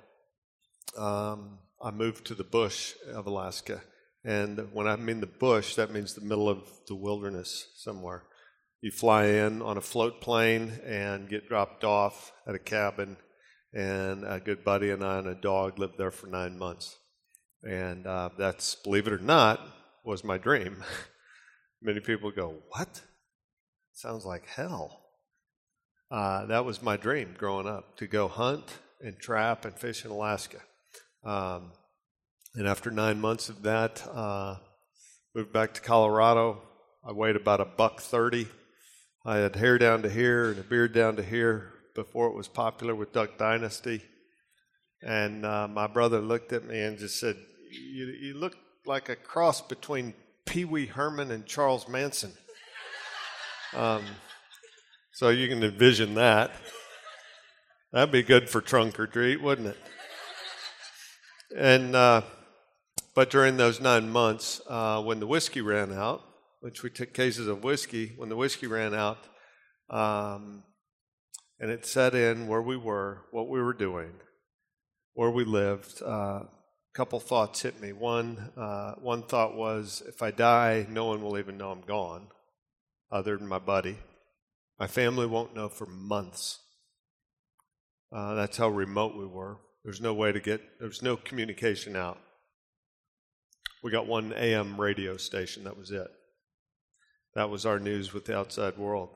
Um, 0.97 1.57
I 1.83 1.91
moved 1.91 2.25
to 2.27 2.35
the 2.35 2.43
bush 2.43 2.93
of 3.13 3.27
Alaska. 3.27 3.81
And 4.25 4.73
when 4.73 4.87
I 4.87 4.95
mean 4.95 5.19
the 5.19 5.27
bush, 5.27 5.75
that 5.75 5.91
means 5.91 6.13
the 6.13 6.21
middle 6.21 6.49
of 6.49 6.67
the 6.87 6.95
wilderness 6.95 7.67
somewhere. 7.77 8.23
You 8.81 8.89
fly 8.89 9.25
in 9.25 9.61
on 9.61 9.77
a 9.77 9.81
float 9.81 10.19
plane 10.19 10.73
and 10.83 11.29
get 11.29 11.47
dropped 11.47 11.83
off 11.83 12.33
at 12.47 12.55
a 12.55 12.59
cabin, 12.59 13.17
and 13.71 14.25
a 14.25 14.39
good 14.39 14.63
buddy 14.63 14.89
and 14.89 15.03
I 15.03 15.19
and 15.19 15.27
a 15.27 15.35
dog 15.35 15.77
lived 15.77 15.99
there 15.99 16.11
for 16.11 16.25
nine 16.25 16.57
months. 16.57 16.97
And 17.61 18.07
uh, 18.07 18.29
that's, 18.37 18.73
believe 18.75 19.05
it 19.05 19.13
or 19.13 19.19
not, 19.19 19.59
was 20.03 20.23
my 20.23 20.39
dream. 20.39 20.83
Many 21.81 21.99
people 21.99 22.31
go, 22.31 22.63
What? 22.69 23.01
Sounds 23.93 24.25
like 24.25 24.47
hell. 24.47 25.01
Uh, 26.09 26.45
that 26.47 26.65
was 26.65 26.81
my 26.81 26.97
dream 26.97 27.35
growing 27.37 27.67
up 27.67 27.97
to 27.97 28.07
go 28.07 28.27
hunt 28.27 28.79
and 29.01 29.19
trap 29.19 29.65
and 29.65 29.77
fish 29.77 30.03
in 30.03 30.11
Alaska. 30.11 30.59
Um, 31.23 31.71
and 32.55 32.67
after 32.67 32.89
nine 32.89 33.19
months 33.19 33.49
of 33.49 33.63
that, 33.63 34.05
uh, 34.13 34.55
moved 35.33 35.51
back 35.51 35.73
to 35.73 35.81
Colorado. 35.81 36.61
I 37.07 37.11
weighed 37.11 37.35
about 37.35 37.61
a 37.61 37.65
buck 37.65 38.01
thirty. 38.01 38.47
I 39.25 39.37
had 39.37 39.55
hair 39.55 39.77
down 39.77 40.03
to 40.03 40.09
here 40.09 40.49
and 40.51 40.59
a 40.59 40.63
beard 40.63 40.93
down 40.93 41.15
to 41.15 41.23
here 41.23 41.73
before 41.95 42.27
it 42.27 42.35
was 42.35 42.47
popular 42.47 42.93
with 42.93 43.11
Duck 43.11 43.37
Dynasty. 43.37 44.01
And 45.01 45.45
uh, 45.45 45.67
my 45.67 45.87
brother 45.87 46.19
looked 46.19 46.53
at 46.53 46.65
me 46.65 46.79
and 46.79 46.97
just 46.97 47.19
said, 47.19 47.35
you, 47.71 48.05
you 48.05 48.33
look 48.35 48.55
like 48.85 49.09
a 49.09 49.15
cross 49.15 49.61
between 49.61 50.13
Pee 50.45 50.65
Wee 50.65 50.85
Herman 50.85 51.31
and 51.31 51.45
Charles 51.45 51.87
Manson. 51.87 52.33
Um, 53.75 54.03
so 55.13 55.29
you 55.29 55.47
can 55.47 55.63
envision 55.63 56.15
that. 56.15 56.51
That'd 57.91 58.11
be 58.11 58.23
good 58.23 58.49
for 58.49 58.61
trunk 58.61 58.99
or 58.99 59.07
treat, 59.07 59.41
wouldn't 59.41 59.67
it? 59.67 59.77
And 61.57 61.95
uh, 61.95 62.21
but 63.15 63.29
during 63.29 63.55
those 63.55 63.79
nine 63.79 64.09
months, 64.09 64.61
uh, 64.67 65.01
when 65.01 65.21
the 65.21 65.27
whiskey 65.27 65.61
ran 65.61 65.93
out, 65.93 66.21
which 66.59 66.83
we 66.83 66.89
took 66.89 67.13
cases 67.13 67.47
of 67.47 67.63
whiskey, 67.63 68.13
when 68.17 68.27
the 68.27 68.35
whiskey 68.35 68.67
ran 68.67 68.93
out, 68.93 69.19
um, 69.89 70.63
and 71.59 71.71
it 71.71 71.85
set 71.85 72.13
in 72.13 72.47
where 72.47 72.61
we 72.61 72.75
were, 72.75 73.21
what 73.31 73.47
we 73.47 73.61
were 73.61 73.73
doing, 73.73 74.11
where 75.13 75.31
we 75.31 75.45
lived. 75.45 76.01
Uh, 76.03 76.43
a 76.43 76.49
couple 76.93 77.19
thoughts 77.19 77.61
hit 77.61 77.79
me. 77.79 77.93
One, 77.93 78.51
uh, 78.57 78.95
one 79.01 79.23
thought 79.23 79.55
was, 79.55 80.03
if 80.07 80.21
I 80.21 80.31
die, 80.31 80.85
no 80.89 81.05
one 81.05 81.21
will 81.21 81.37
even 81.37 81.57
know 81.57 81.71
I'm 81.71 81.81
gone, 81.81 82.27
other 83.11 83.37
than 83.37 83.47
my 83.47 83.59
buddy. 83.59 83.97
My 84.77 84.87
family 84.87 85.25
won't 85.25 85.55
know 85.55 85.69
for 85.69 85.85
months. 85.85 86.59
Uh, 88.11 88.35
that's 88.35 88.57
how 88.57 88.67
remote 88.67 89.15
we 89.17 89.25
were. 89.25 89.59
There's 89.85 90.01
no 90.01 90.13
way 90.13 90.33
to 90.33 90.39
get. 90.39 90.61
There's 90.79 91.01
no 91.01 91.15
communication 91.15 91.95
out. 91.95 92.17
We 93.85 93.91
got 93.91 94.07
one 94.07 94.33
AM 94.33 94.81
radio 94.81 95.15
station. 95.15 95.65
That 95.65 95.77
was 95.77 95.91
it. 95.91 96.07
That 97.35 97.51
was 97.51 97.67
our 97.67 97.77
news 97.77 98.15
with 98.15 98.25
the 98.25 98.35
outside 98.35 98.79
world. 98.79 99.09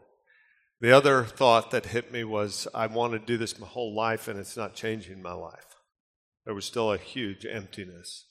The 0.79 0.91
other 0.91 1.23
thought 1.23 1.71
that 1.71 1.87
hit 1.87 2.11
me 2.11 2.23
was 2.23 2.67
I 2.71 2.85
want 2.85 3.13
to 3.13 3.19
do 3.19 3.35
this 3.35 3.57
my 3.57 3.65
whole 3.65 3.95
life 3.95 4.27
and 4.27 4.39
it's 4.39 4.55
not 4.55 4.75
changing 4.75 5.23
my 5.23 5.31
life. 5.31 5.65
There 6.45 6.53
was 6.53 6.65
still 6.65 6.91
a 6.91 6.99
huge 6.99 7.47
emptiness 7.47 8.27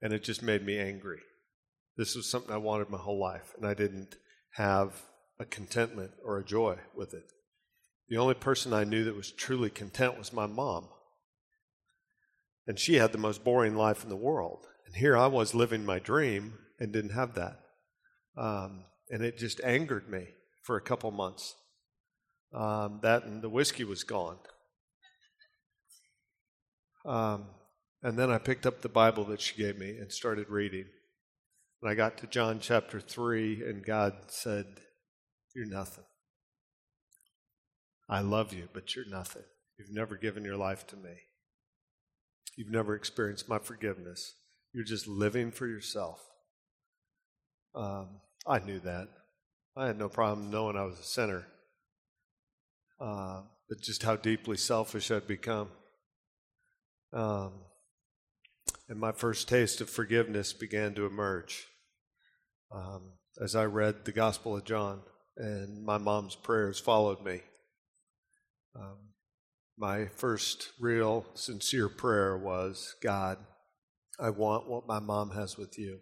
and 0.00 0.12
it 0.12 0.22
just 0.22 0.40
made 0.40 0.64
me 0.64 0.78
angry. 0.78 1.18
This 1.96 2.14
was 2.14 2.30
something 2.30 2.54
I 2.54 2.58
wanted 2.58 2.88
my 2.88 2.98
whole 2.98 3.18
life 3.18 3.52
and 3.56 3.66
I 3.66 3.74
didn't 3.74 4.14
have 4.52 5.02
a 5.40 5.44
contentment 5.44 6.12
or 6.24 6.38
a 6.38 6.44
joy 6.44 6.76
with 6.94 7.12
it. 7.12 7.32
The 8.08 8.18
only 8.18 8.34
person 8.34 8.72
I 8.72 8.84
knew 8.84 9.02
that 9.02 9.16
was 9.16 9.32
truly 9.32 9.70
content 9.70 10.16
was 10.16 10.32
my 10.32 10.46
mom. 10.46 10.90
And 12.68 12.78
she 12.78 12.94
had 12.94 13.10
the 13.10 13.18
most 13.18 13.42
boring 13.42 13.74
life 13.74 14.04
in 14.04 14.10
the 14.10 14.14
world. 14.14 14.68
And 14.86 14.96
here 14.96 15.16
I 15.16 15.26
was 15.26 15.54
living 15.54 15.84
my 15.84 15.98
dream 15.98 16.54
and 16.78 16.92
didn't 16.92 17.10
have 17.10 17.34
that. 17.34 17.60
Um, 18.36 18.84
and 19.10 19.22
it 19.22 19.38
just 19.38 19.60
angered 19.64 20.08
me 20.08 20.28
for 20.62 20.76
a 20.76 20.80
couple 20.80 21.10
months. 21.10 21.54
Um, 22.54 23.00
that 23.02 23.24
and 23.24 23.42
the 23.42 23.48
whiskey 23.48 23.84
was 23.84 24.04
gone. 24.04 24.38
Um, 27.04 27.46
and 28.02 28.18
then 28.18 28.30
I 28.30 28.38
picked 28.38 28.66
up 28.66 28.82
the 28.82 28.88
Bible 28.88 29.24
that 29.24 29.40
she 29.40 29.56
gave 29.56 29.78
me 29.78 29.96
and 29.98 30.12
started 30.12 30.48
reading. 30.48 30.86
And 31.82 31.90
I 31.90 31.94
got 31.94 32.18
to 32.18 32.26
John 32.26 32.58
chapter 32.60 33.00
3, 33.00 33.62
and 33.68 33.84
God 33.84 34.14
said, 34.28 34.66
You're 35.54 35.66
nothing. 35.66 36.04
I 38.08 38.20
love 38.20 38.52
you, 38.52 38.68
but 38.72 38.94
you're 38.94 39.08
nothing. 39.08 39.42
You've 39.78 39.92
never 39.92 40.16
given 40.16 40.44
your 40.44 40.56
life 40.56 40.86
to 40.88 40.96
me. 40.96 41.14
You've 42.56 42.70
never 42.70 42.94
experienced 42.94 43.48
my 43.48 43.58
forgiveness. 43.58 44.34
You're 44.72 44.84
just 44.84 45.06
living 45.06 45.50
for 45.50 45.66
yourself. 45.66 46.20
Um, 47.74 48.20
I 48.46 48.58
knew 48.58 48.80
that. 48.80 49.08
I 49.76 49.86
had 49.86 49.98
no 49.98 50.08
problem 50.08 50.50
knowing 50.50 50.76
I 50.76 50.84
was 50.84 50.98
a 50.98 51.04
sinner. 51.04 51.46
Uh, 53.00 53.42
but 53.68 53.80
just 53.80 54.02
how 54.02 54.16
deeply 54.16 54.56
selfish 54.56 55.10
I'd 55.10 55.26
become. 55.26 55.68
Um, 57.12 57.52
and 58.88 58.98
my 58.98 59.12
first 59.12 59.48
taste 59.48 59.80
of 59.80 59.90
forgiveness 59.90 60.52
began 60.52 60.94
to 60.94 61.06
emerge 61.06 61.66
um, 62.72 63.12
as 63.42 63.54
I 63.54 63.64
read 63.64 64.04
the 64.04 64.12
Gospel 64.12 64.56
of 64.56 64.64
John, 64.64 65.00
and 65.36 65.84
my 65.84 65.98
mom's 65.98 66.34
prayers 66.34 66.80
followed 66.80 67.24
me. 67.24 67.40
Um, 68.74 68.96
my 69.78 70.06
first 70.06 70.72
real 70.80 71.26
sincere 71.34 71.88
prayer 71.88 72.36
was 72.36 72.94
God, 73.02 73.38
I 74.18 74.30
want 74.30 74.68
what 74.68 74.86
my 74.86 74.98
mom 74.98 75.30
has 75.30 75.56
with 75.56 75.78
you. 75.78 75.98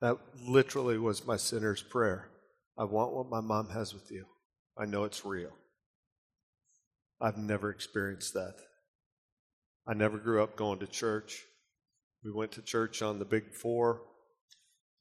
That 0.00 0.16
literally 0.46 0.98
was 0.98 1.26
my 1.26 1.36
sinner's 1.36 1.82
prayer. 1.82 2.30
I 2.78 2.84
want 2.84 3.12
what 3.12 3.28
my 3.28 3.40
mom 3.40 3.68
has 3.70 3.92
with 3.92 4.10
you. 4.10 4.24
I 4.76 4.86
know 4.86 5.04
it's 5.04 5.24
real. 5.24 5.52
I've 7.20 7.36
never 7.36 7.70
experienced 7.70 8.32
that. 8.34 8.54
I 9.86 9.94
never 9.94 10.18
grew 10.18 10.42
up 10.42 10.56
going 10.56 10.78
to 10.78 10.86
church. 10.86 11.44
We 12.24 12.32
went 12.32 12.52
to 12.52 12.62
church 12.62 13.02
on 13.02 13.18
the 13.18 13.24
big 13.24 13.52
four 13.52 14.02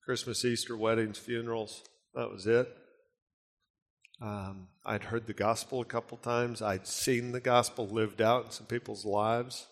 Christmas, 0.04 0.44
Easter, 0.44 0.76
weddings, 0.76 1.18
funerals. 1.18 1.84
That 2.16 2.30
was 2.30 2.48
it. 2.48 2.68
Um, 4.22 4.68
I'd 4.86 5.04
heard 5.06 5.28
the 5.28 5.34
gospel 5.34 5.82
a 5.82 5.86
couple 5.86 6.18
times. 6.18 6.62
I'd 6.62 6.88
seen 6.88 7.32
the 7.32 7.40
gospel 7.40 7.88
lived 7.88 8.22
out 8.22 8.46
in 8.46 8.52
some 8.52 8.66
people's 8.66 9.06
lives. 9.06 9.68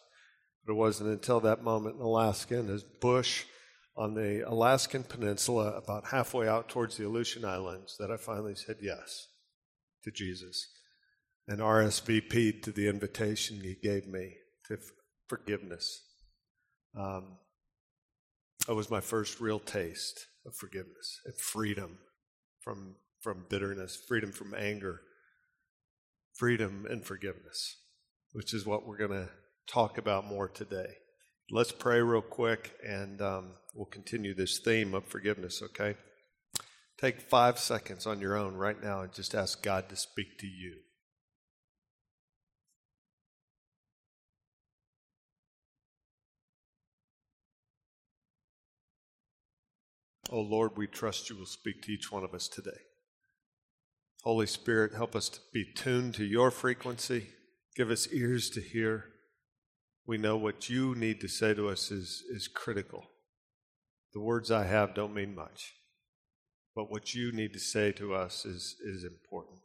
But 0.68 0.74
it 0.74 0.78
wasn't 0.78 1.12
until 1.12 1.40
that 1.40 1.64
moment 1.64 1.96
in 1.96 2.02
Alaska 2.02 2.60
in 2.60 2.68
this 2.68 2.84
bush 2.84 3.46
on 3.96 4.14
the 4.14 4.42
Alaskan 4.46 5.04
Peninsula, 5.04 5.72
about 5.72 6.08
halfway 6.08 6.48
out 6.48 6.68
towards 6.68 6.98
the 6.98 7.06
Aleutian 7.06 7.46
Islands, 7.46 7.96
that 7.98 8.12
I 8.12 8.18
finally 8.18 8.54
said 8.54 8.76
yes 8.82 9.30
to 10.04 10.12
Jesus 10.12 10.68
and 11.48 11.60
RSVP'd 11.60 12.64
to 12.66 12.72
the 12.72 12.90
invitation 12.90 13.62
he 13.62 13.76
gave 13.82 14.08
me 14.08 14.34
to 14.68 14.78
forgiveness. 15.30 16.04
Um, 16.96 17.38
that 18.68 18.76
was 18.76 18.92
my 18.92 19.00
first 19.00 19.40
real 19.40 19.60
taste 19.60 20.28
of 20.46 20.54
forgiveness 20.54 21.22
and 21.26 21.36
freedom 21.40 22.00
from 22.60 22.96
from 23.22 23.46
bitterness, 23.50 23.96
freedom 24.08 24.32
from 24.32 24.54
anger, 24.54 25.02
freedom 26.34 26.86
and 26.90 27.04
forgiveness, 27.04 27.78
which 28.34 28.54
is 28.54 28.66
what 28.66 28.86
we're 28.86 28.98
going 28.98 29.12
to 29.12 29.30
talk 29.68 29.98
about 29.98 30.26
more 30.26 30.48
today. 30.48 30.96
Let's 31.52 31.72
pray 31.72 32.02
real 32.02 32.22
quick 32.22 32.74
and 32.86 33.22
um, 33.22 33.52
we'll 33.76 33.86
continue 33.86 34.34
this 34.34 34.60
theme 34.60 34.94
of 34.94 35.06
forgiveness, 35.06 35.62
okay? 35.62 35.96
Take 37.00 37.22
five 37.22 37.60
seconds 37.60 38.06
on 38.06 38.20
your 38.20 38.36
own 38.36 38.56
right 38.56 38.82
now 38.82 39.02
and 39.02 39.14
just 39.14 39.36
ask 39.36 39.62
God 39.62 39.90
to 39.90 39.96
speak 39.96 40.40
to 40.40 40.48
you. 40.48 40.78
Oh 50.30 50.42
Lord, 50.42 50.72
we 50.76 50.88
trust 50.88 51.30
you 51.30 51.38
will 51.38 51.46
speak 51.46 51.82
to 51.84 51.92
each 51.92 52.12
one 52.12 52.24
of 52.24 52.34
us 52.34 52.50
today. 52.50 52.82
Holy 54.24 54.48
Spirit, 54.48 54.94
help 54.94 55.16
us 55.16 55.30
to 55.30 55.40
be 55.54 55.64
tuned 55.64 56.16
to 56.16 56.26
your 56.26 56.52
frequency. 56.52 57.28
Give 57.76 57.90
us 57.90 58.12
ears 58.12 58.50
to 58.50 58.62
hear. 58.62 59.06
We 60.08 60.18
know 60.18 60.38
what 60.38 60.70
you 60.70 60.96
need 60.96 61.20
to 61.20 61.28
say 61.28 61.54
to 61.54 61.68
us 61.68 61.92
is, 61.92 62.24
is 62.30 62.48
critical. 62.48 63.04
The 64.14 64.22
words 64.22 64.50
I 64.50 64.64
have 64.64 64.96
don't 64.96 65.14
mean 65.14 65.36
much, 65.36 65.74
but 66.74 66.90
what 66.90 67.14
you 67.14 67.34
need 67.34 67.52
to 67.54 67.60
say 67.60 67.92
to 67.92 68.16
us 68.16 68.46
is, 68.46 68.78
is 68.86 69.04
important. 69.04 69.60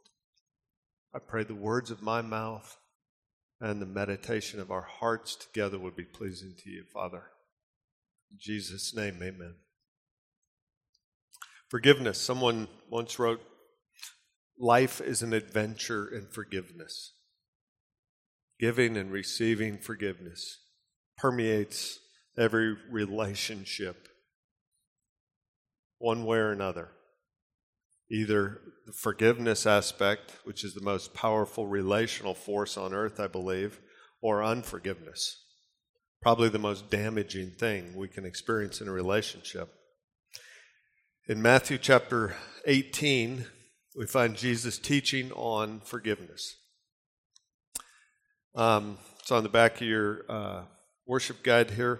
I 1.15 1.19
pray 1.19 1.45
the 1.45 1.55
words 1.55 1.91
of 1.91 2.01
my 2.01 2.21
mouth 2.21 2.77
and 3.61 3.81
the 3.81 3.85
meditation 3.85 4.59
of 4.59 4.69
our 4.69 4.81
hearts 4.81 5.37
together 5.37 5.79
would 5.79 5.95
be 5.95 6.03
pleasing 6.03 6.55
to 6.63 6.69
you, 6.69 6.83
Father. 6.93 7.23
In 8.29 8.37
Jesus' 8.37 8.93
name, 8.93 9.19
amen. 9.23 9.55
Forgiveness. 11.69 12.19
Someone 12.19 12.67
once 12.89 13.17
wrote, 13.17 13.41
Life 14.59 14.99
is 14.99 15.23
an 15.23 15.33
adventure 15.33 16.05
in 16.05 16.27
forgiveness. 16.27 17.13
Giving 18.59 18.97
and 18.97 19.11
receiving 19.11 19.77
forgiveness 19.77 20.59
permeates 21.17 21.99
every 22.37 22.75
relationship, 22.89 24.07
one 25.97 26.25
way 26.25 26.37
or 26.37 26.51
another. 26.51 26.89
Either 28.11 28.61
the 28.85 28.93
forgiveness 28.93 29.65
aspect, 29.65 30.33
which 30.43 30.63
is 30.63 30.73
the 30.73 30.81
most 30.81 31.13
powerful 31.13 31.67
relational 31.67 32.33
force 32.33 32.77
on 32.77 32.93
earth, 32.93 33.19
I 33.19 33.27
believe, 33.27 33.79
or 34.21 34.43
unforgiveness. 34.43 35.41
Probably 36.21 36.49
the 36.49 36.59
most 36.59 36.89
damaging 36.89 37.51
thing 37.51 37.95
we 37.95 38.07
can 38.07 38.25
experience 38.25 38.81
in 38.81 38.87
a 38.87 38.91
relationship. 38.91 39.73
In 41.27 41.41
Matthew 41.41 41.77
chapter 41.77 42.35
18, 42.65 43.45
we 43.97 44.05
find 44.05 44.35
Jesus 44.35 44.77
teaching 44.77 45.31
on 45.33 45.81
forgiveness. 45.81 46.57
Um, 48.55 48.97
it's 49.19 49.31
on 49.31 49.43
the 49.43 49.49
back 49.49 49.81
of 49.81 49.87
your 49.87 50.25
uh, 50.29 50.61
worship 51.07 51.43
guide 51.43 51.71
here. 51.71 51.99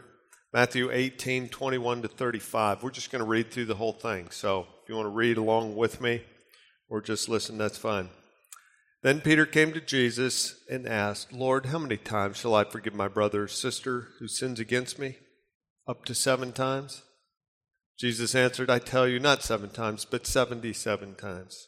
Matthew 0.54 0.92
18, 0.92 1.50
21 1.50 2.04
to 2.04 2.08
35. 2.08 2.84
We're 2.84 2.92
just 2.92 3.12
going 3.12 3.24
to 3.24 3.28
read 3.28 3.50
through 3.50 3.66
the 3.66 3.76
whole 3.76 3.94
thing. 3.94 4.30
So 4.30 4.68
if 4.84 4.90
you 4.90 4.96
want 4.96 5.08
to 5.08 5.10
read 5.10 5.38
along 5.38 5.76
with 5.76 6.00
me 6.00 6.22
or 6.90 7.02
just 7.02 7.28
listen, 7.28 7.58
that's 7.58 7.78
fine. 7.78 8.10
Then 9.02 9.20
Peter 9.20 9.48
came 9.48 9.74
to 9.74 9.82
Jesus 9.82 10.64
and 10.70 10.88
asked, 10.88 11.34
Lord, 11.34 11.68
how 11.68 11.80
many 11.80 11.98
times 11.98 12.38
shall 12.38 12.54
I 12.54 12.66
forgive 12.66 12.94
my 12.94 13.08
brother 13.08 13.44
or 13.44 13.48
sister 13.48 14.10
who 14.20 14.28
sins 14.28 14.60
against 14.60 15.00
me? 15.00 15.18
Up 15.88 16.06
to 16.06 16.14
seven 16.14 16.54
times? 16.54 17.02
Jesus 17.98 18.36
answered, 18.36 18.70
I 18.70 18.80
tell 18.80 19.08
you, 19.08 19.20
not 19.20 19.44
seven 19.44 19.72
times, 19.72 20.06
but 20.06 20.28
seventy 20.28 20.72
seven 20.72 21.16
times. 21.16 21.68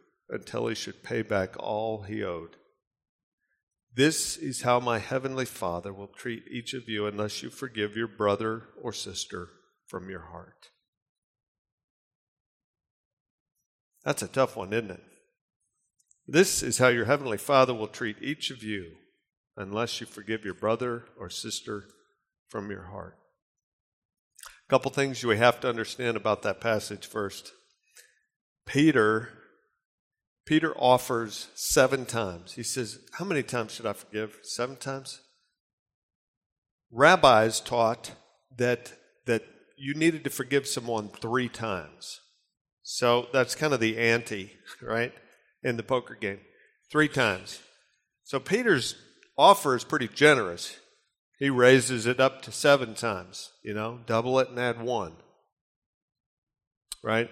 until 0.31 0.67
he 0.67 0.75
should 0.75 1.03
pay 1.03 1.21
back 1.21 1.55
all 1.59 2.03
he 2.03 2.23
owed. 2.23 2.55
This 3.93 4.37
is 4.37 4.61
how 4.61 4.79
my 4.79 4.99
heavenly 4.99 5.45
Father 5.45 5.91
will 5.91 6.07
treat 6.07 6.43
each 6.49 6.73
of 6.73 6.87
you 6.87 7.05
unless 7.05 7.43
you 7.43 7.49
forgive 7.49 7.97
your 7.97 8.07
brother 8.07 8.69
or 8.81 8.93
sister 8.93 9.49
from 9.85 10.09
your 10.09 10.27
heart. 10.31 10.69
That's 14.05 14.23
a 14.23 14.27
tough 14.27 14.55
one, 14.55 14.71
isn't 14.71 14.91
it? 14.91 15.03
This 16.25 16.63
is 16.63 16.77
how 16.77 16.87
your 16.87 17.05
heavenly 17.05 17.37
Father 17.37 17.73
will 17.73 17.89
treat 17.89 18.15
each 18.21 18.49
of 18.49 18.63
you 18.63 18.93
unless 19.57 19.99
you 19.99 20.07
forgive 20.07 20.45
your 20.45 20.53
brother 20.53 21.03
or 21.19 21.29
sister 21.29 21.83
from 22.47 22.71
your 22.71 22.85
heart. 22.85 23.17
A 24.45 24.69
couple 24.69 24.91
things 24.91 25.21
you 25.21 25.29
have 25.29 25.59
to 25.59 25.69
understand 25.69 26.15
about 26.15 26.43
that 26.43 26.61
passage 26.61 27.05
first. 27.05 27.51
Peter 28.65 29.40
Peter 30.45 30.73
offers 30.77 31.49
seven 31.55 32.05
times. 32.05 32.53
He 32.53 32.63
says, 32.63 32.99
How 33.13 33.25
many 33.25 33.43
times 33.43 33.73
should 33.73 33.85
I 33.85 33.93
forgive? 33.93 34.39
Seven 34.43 34.75
times? 34.75 35.21
Rabbis 36.91 37.59
taught 37.59 38.11
that, 38.57 38.93
that 39.25 39.43
you 39.77 39.93
needed 39.93 40.23
to 40.23 40.29
forgive 40.29 40.67
someone 40.67 41.09
three 41.09 41.47
times. 41.47 42.19
So 42.83 43.27
that's 43.31 43.55
kind 43.55 43.73
of 43.73 43.79
the 43.79 43.97
ante, 43.97 44.51
right, 44.81 45.13
in 45.63 45.77
the 45.77 45.83
poker 45.83 46.15
game. 46.15 46.39
Three 46.91 47.07
times. 47.07 47.61
So 48.23 48.39
Peter's 48.39 48.95
offer 49.37 49.75
is 49.75 49.83
pretty 49.83 50.07
generous. 50.07 50.77
He 51.39 51.49
raises 51.49 52.05
it 52.05 52.19
up 52.19 52.41
to 52.43 52.51
seven 52.51 52.93
times, 52.93 53.51
you 53.63 53.73
know, 53.73 53.99
double 54.05 54.39
it 54.39 54.49
and 54.49 54.59
add 54.59 54.81
one. 54.81 55.13
Right? 57.03 57.29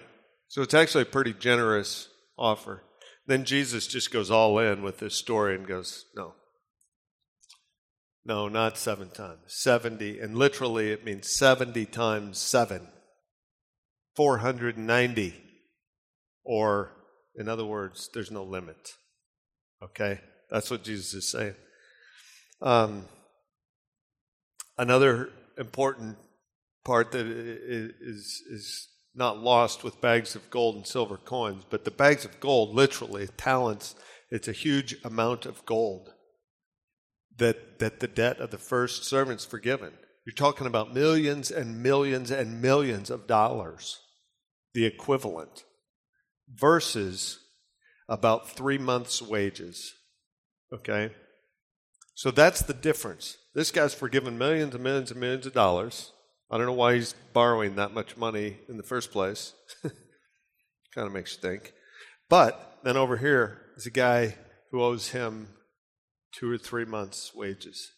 So 0.48 0.62
it's 0.62 0.74
actually 0.74 1.02
a 1.02 1.06
pretty 1.06 1.32
generous 1.32 2.08
offer. 2.36 2.82
Then 3.26 3.44
Jesus 3.44 3.86
just 3.86 4.12
goes 4.12 4.30
all 4.30 4.58
in 4.58 4.82
with 4.82 4.98
this 4.98 5.14
story 5.14 5.54
and 5.54 5.66
goes, 5.66 6.06
No. 6.16 6.34
No, 8.24 8.48
not 8.48 8.76
seven 8.76 9.10
times. 9.10 9.40
70. 9.46 10.20
And 10.20 10.36
literally, 10.36 10.90
it 10.90 11.04
means 11.04 11.34
70 11.36 11.86
times 11.86 12.38
seven. 12.38 12.86
490. 14.14 15.34
Or, 16.44 16.92
in 17.34 17.48
other 17.48 17.64
words, 17.64 18.10
there's 18.12 18.30
no 18.30 18.44
limit. 18.44 18.90
Okay? 19.82 20.20
That's 20.50 20.70
what 20.70 20.84
Jesus 20.84 21.14
is 21.14 21.30
saying. 21.30 21.54
Um, 22.60 23.06
another 24.76 25.30
important 25.56 26.18
part 26.84 27.12
that 27.12 27.26
is, 27.26 28.42
is 28.50 28.88
not 29.14 29.38
lost 29.38 29.82
with 29.82 30.00
bags 30.00 30.34
of 30.34 30.50
gold 30.50 30.76
and 30.76 30.86
silver 30.86 31.16
coins, 31.16 31.64
but 31.68 31.84
the 31.84 31.90
bags 31.90 32.24
of 32.24 32.40
gold, 32.40 32.74
literally, 32.74 33.28
talents, 33.36 33.94
it's 34.30 34.48
a 34.48 34.52
huge 34.52 34.96
amount 35.04 35.46
of 35.46 35.64
gold 35.66 36.10
that, 37.36 37.78
that 37.80 38.00
the 38.00 38.06
debt 38.06 38.38
of 38.38 38.50
the 38.50 38.58
first 38.58 39.04
servant's 39.04 39.44
forgiven. 39.44 39.92
You're 40.24 40.34
talking 40.34 40.66
about 40.66 40.94
millions 40.94 41.50
and 41.50 41.82
millions 41.82 42.30
and 42.30 42.62
millions 42.62 43.10
of 43.10 43.26
dollars, 43.26 43.98
the 44.74 44.84
equivalent, 44.84 45.64
versus 46.48 47.40
about 48.08 48.50
three 48.50 48.78
months' 48.78 49.22
wages. 49.22 49.94
Okay? 50.72 51.10
So 52.14 52.30
that's 52.30 52.62
the 52.62 52.74
difference. 52.74 53.38
This 53.54 53.70
guy's 53.72 53.94
forgiven 53.94 54.38
millions 54.38 54.74
and 54.74 54.84
millions 54.84 55.10
and 55.10 55.18
millions 55.18 55.46
of 55.46 55.54
dollars 55.54 56.12
I 56.50 56.58
don't 56.58 56.66
know 56.66 56.72
why 56.72 56.96
he's 56.96 57.14
borrowing 57.32 57.76
that 57.76 57.94
much 57.94 58.16
money 58.16 58.58
in 58.68 58.76
the 58.76 58.82
first 58.82 59.12
place. 59.12 59.54
kind 60.94 61.06
of 61.06 61.12
makes 61.12 61.36
you 61.36 61.40
think. 61.40 61.72
But 62.28 62.78
then 62.82 62.96
over 62.96 63.16
here 63.16 63.62
is 63.76 63.86
a 63.86 63.90
guy 63.90 64.36
who 64.70 64.82
owes 64.82 65.10
him 65.10 65.48
two 66.34 66.50
or 66.50 66.58
three 66.58 66.84
months' 66.84 67.32
wages. 67.34 67.92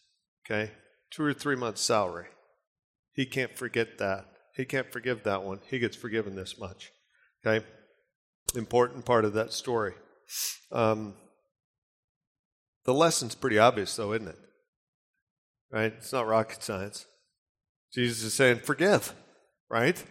Okay? 0.45 0.71
Two 1.11 1.23
or 1.23 1.33
three 1.33 1.55
months' 1.55 1.81
salary. 1.81 2.27
He 3.13 3.25
can't 3.25 3.57
forget 3.57 3.97
that. 3.97 4.25
He 4.55 4.65
can't 4.65 4.91
forgive 4.91 5.23
that 5.23 5.43
one. 5.43 5.59
He 5.67 5.79
gets 5.79 5.95
forgiven 5.95 6.35
this 6.35 6.59
much. 6.59 6.91
Okay? 7.45 7.65
Important 8.55 9.05
part 9.05 9.25
of 9.25 9.33
that 9.33 9.51
story. 9.51 9.93
Um, 10.71 11.15
the 12.85 12.93
lesson's 12.93 13.35
pretty 13.35 13.57
obvious, 13.57 13.95
though, 13.95 14.13
isn't 14.13 14.27
it? 14.27 14.39
Right? 15.71 15.93
It's 15.97 16.13
not 16.13 16.27
rocket 16.27 16.61
science. 16.61 17.05
Jesus 17.93 18.23
is 18.23 18.33
saying, 18.33 18.59
forgive, 18.59 19.13
right? 19.69 20.03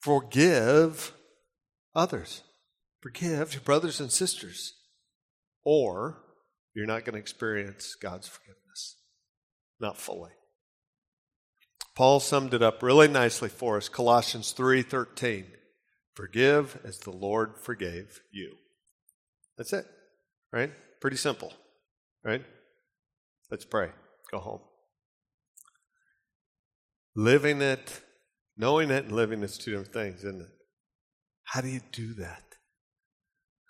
Forgive 0.00 1.12
others. 1.94 2.42
Forgive 3.00 3.52
your 3.52 3.62
brothers 3.62 4.00
and 4.00 4.10
sisters. 4.10 4.74
Or 5.64 6.22
you're 6.74 6.86
not 6.86 7.04
going 7.04 7.14
to 7.14 7.20
experience 7.20 7.94
God's 7.94 8.26
forgiveness. 8.26 8.96
Not 9.80 9.98
fully. 9.98 10.30
Paul 11.94 12.20
summed 12.20 12.54
it 12.54 12.62
up 12.62 12.82
really 12.82 13.08
nicely 13.08 13.48
for 13.48 13.76
us. 13.76 13.88
Colossians 13.88 14.54
3:13. 14.54 15.44
Forgive 16.14 16.80
as 16.84 16.98
the 16.98 17.10
Lord 17.10 17.58
forgave 17.60 18.22
you. 18.30 18.56
That's 19.58 19.72
it. 19.72 19.86
Right? 20.52 20.72
Pretty 21.00 21.16
simple. 21.16 21.52
Right? 22.24 22.44
Let's 23.50 23.64
pray. 23.64 23.90
Go 24.30 24.38
home. 24.38 24.60
Living 27.14 27.60
it, 27.60 28.00
knowing 28.56 28.90
it, 28.90 29.04
and 29.04 29.12
living 29.12 29.42
it's 29.42 29.58
two 29.58 29.72
different 29.72 29.92
things, 29.92 30.18
isn't 30.20 30.40
it? 30.40 30.48
How 31.44 31.60
do 31.60 31.68
you 31.68 31.80
do 31.92 32.14
that? 32.14 32.42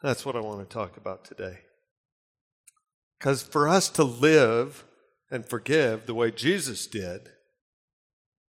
That's 0.03 0.25
what 0.25 0.37
I 0.37 0.41
want 0.41 0.69
to 0.69 0.73
talk 0.73 0.97
about 0.97 1.25
today. 1.25 1.59
Because 3.19 3.43
for 3.43 3.69
us 3.69 3.89
to 3.91 4.05
live 4.05 4.85
and 5.31 5.47
forgive 5.47 6.07
the 6.07 6.15
way 6.15 6.31
Jesus 6.31 6.87
did, 6.87 7.31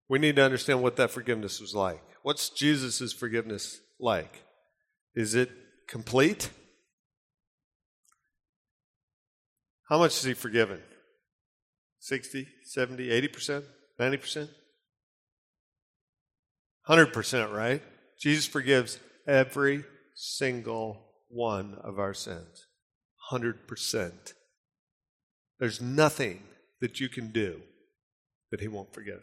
we 0.08 0.18
need 0.18 0.36
to 0.36 0.42
understand 0.42 0.82
what 0.82 0.96
that 0.96 1.10
forgiveness 1.10 1.60
was 1.60 1.74
like. 1.74 2.02
What's 2.22 2.48
Jesus' 2.50 3.12
forgiveness 3.12 3.80
like? 3.98 4.42
Is 5.14 5.34
it 5.34 5.50
complete? 5.88 6.50
How 9.88 9.98
much 9.98 10.16
is 10.16 10.22
he 10.24 10.34
forgiven? 10.34 10.80
60, 11.98 12.46
70, 12.64 13.08
80%, 13.08 13.64
90%? 13.98 14.48
100% 16.88 17.54
right. 17.54 17.82
Jesus 18.20 18.46
forgives 18.46 18.98
every 19.26 19.84
single 20.14 21.00
one 21.28 21.76
of 21.82 21.98
our 21.98 22.14
sins. 22.14 22.66
100%. 23.30 24.12
There's 25.58 25.80
nothing 25.80 26.42
that 26.80 27.00
you 27.00 27.08
can 27.08 27.30
do 27.30 27.60
that 28.50 28.60
he 28.60 28.68
won't 28.68 28.94
forgive. 28.94 29.22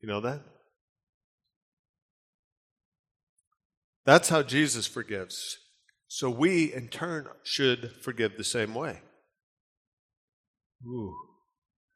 You 0.00 0.08
know 0.08 0.20
that? 0.20 0.40
That's 4.04 4.28
how 4.28 4.42
Jesus 4.42 4.86
forgives. 4.86 5.56
So 6.08 6.28
we, 6.28 6.72
in 6.72 6.88
turn, 6.88 7.26
should 7.42 7.92
forgive 8.02 8.36
the 8.36 8.44
same 8.44 8.74
way. 8.74 9.00
Ooh, 10.86 11.14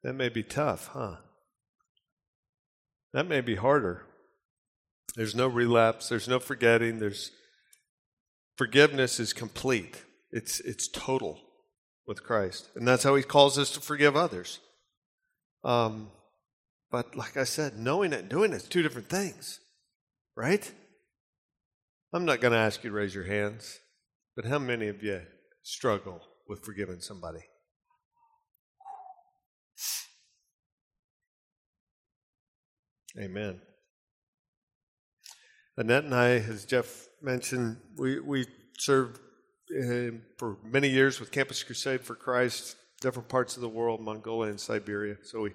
that 0.03 0.15
may 0.15 0.31
be 0.31 0.43
tough, 0.43 0.89
huh? 0.93 1.17
That 3.13 3.29
may 3.29 3.43
be 3.43 3.57
harder. 3.57 4.07
There's 5.19 5.35
no 5.35 5.49
relapse, 5.49 6.09
there's 6.09 6.29
no 6.29 6.39
forgetting, 6.39 7.01
there's 7.01 7.33
forgiveness 8.57 9.19
is 9.19 9.33
complete. 9.33 10.05
It's 10.31 10.61
it's 10.61 10.87
total 10.87 11.41
with 12.07 12.23
Christ. 12.23 12.69
And 12.77 12.87
that's 12.87 13.03
how 13.03 13.17
he 13.17 13.25
calls 13.25 13.59
us 13.59 13.73
to 13.73 13.81
forgive 13.81 14.15
others. 14.15 14.61
Um, 15.65 16.13
but 16.93 17.17
like 17.17 17.37
I 17.37 17.43
said, 17.43 17.77
knowing 17.77 18.13
it 18.13 18.21
and 18.21 18.29
doing 18.29 18.53
it 18.53 18.57
is 18.59 18.69
two 18.69 18.81
different 18.81 19.09
things. 19.09 19.59
Right? 20.37 20.73
I'm 22.13 22.25
not 22.25 22.41
going 22.41 22.53
to 22.53 22.59
ask 22.59 22.85
you 22.85 22.91
to 22.91 22.97
raise 22.97 23.13
your 23.13 23.25
hands, 23.25 23.81
but 24.37 24.45
how 24.45 24.61
many 24.61 24.87
of 24.87 25.03
you 25.03 25.23
struggle 25.65 26.23
with 26.49 26.65
forgiving 26.65 27.01
somebody? 27.01 27.41
Amen. 33.21 33.61
Annette 35.79 36.03
and 36.03 36.15
I, 36.15 36.31
as 36.31 36.65
Jeff 36.65 37.07
mentioned, 37.23 37.77
we, 37.97 38.19
we 38.19 38.47
served 38.79 39.21
uh, 39.71 40.11
for 40.37 40.57
many 40.65 40.89
years 40.89 41.21
with 41.21 41.31
Campus 41.31 41.63
Crusade 41.63 42.01
for 42.01 42.17
Christ, 42.17 42.75
different 43.01 43.29
parts 43.29 43.55
of 43.55 43.63
the 43.63 43.69
world, 43.69 44.01
Mongolia 44.01 44.51
and 44.51 44.59
Siberia. 44.59 45.19
So 45.23 45.43
we, 45.43 45.51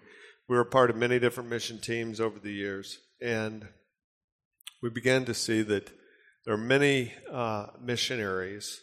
we 0.48 0.56
were 0.56 0.62
a 0.62 0.66
part 0.66 0.90
of 0.90 0.96
many 0.96 1.20
different 1.20 1.50
mission 1.50 1.78
teams 1.78 2.22
over 2.22 2.40
the 2.40 2.54
years. 2.54 3.00
And 3.22 3.68
we 4.82 4.90
began 4.90 5.26
to 5.26 5.34
see 5.34 5.62
that 5.62 5.92
there 6.46 6.54
are 6.54 6.58
many 6.58 7.12
uh, 7.30 7.68
missionaries 7.82 8.80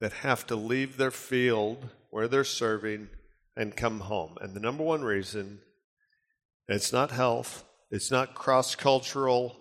that 0.00 0.14
have 0.14 0.46
to 0.46 0.56
leave 0.56 0.96
their 0.96 1.10
field 1.10 1.90
where 2.08 2.28
they're 2.28 2.44
serving 2.44 3.10
and 3.54 3.76
come 3.76 4.00
home. 4.00 4.38
And 4.40 4.54
the 4.54 4.60
number 4.60 4.84
one 4.84 5.02
reason 5.02 5.60
it's 6.66 6.94
not 6.94 7.10
health, 7.10 7.64
it's 7.90 8.10
not 8.10 8.34
cross 8.34 8.74
cultural 8.74 9.54